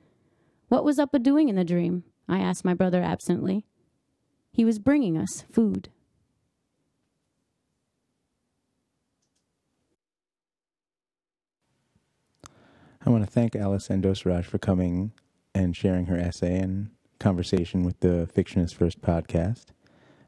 What 0.68 0.84
was 0.84 0.98
Uppa 0.98 1.22
doing 1.22 1.48
in 1.48 1.56
the 1.56 1.64
dream? 1.64 2.04
I 2.28 2.38
asked 2.38 2.64
my 2.64 2.74
brother 2.74 3.02
absently. 3.02 3.66
He 4.52 4.64
was 4.64 4.78
bringing 4.78 5.18
us 5.18 5.44
food. 5.50 5.88
I 13.04 13.10
want 13.10 13.24
to 13.24 13.30
thank 13.30 13.54
Alice 13.54 13.88
Andosaraj 13.88 14.44
for 14.44 14.58
coming 14.58 15.12
and 15.54 15.76
sharing 15.76 16.06
her 16.06 16.16
essay 16.16 16.58
and 16.58 16.90
conversation 17.20 17.84
with 17.84 18.00
the 18.00 18.28
Fictionist 18.34 18.74
First 18.74 19.00
podcast. 19.00 19.66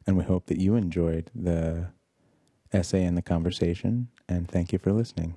And 0.09 0.17
we 0.17 0.25
hope 0.25 0.47
that 0.47 0.59
you 0.59 0.75
enjoyed 0.75 1.31
the 1.35 1.89
essay 2.73 3.05
and 3.05 3.15
the 3.15 3.21
conversation. 3.21 4.09
And 4.27 4.49
thank 4.49 4.73
you 4.73 4.79
for 4.79 4.91
listening. 4.91 5.35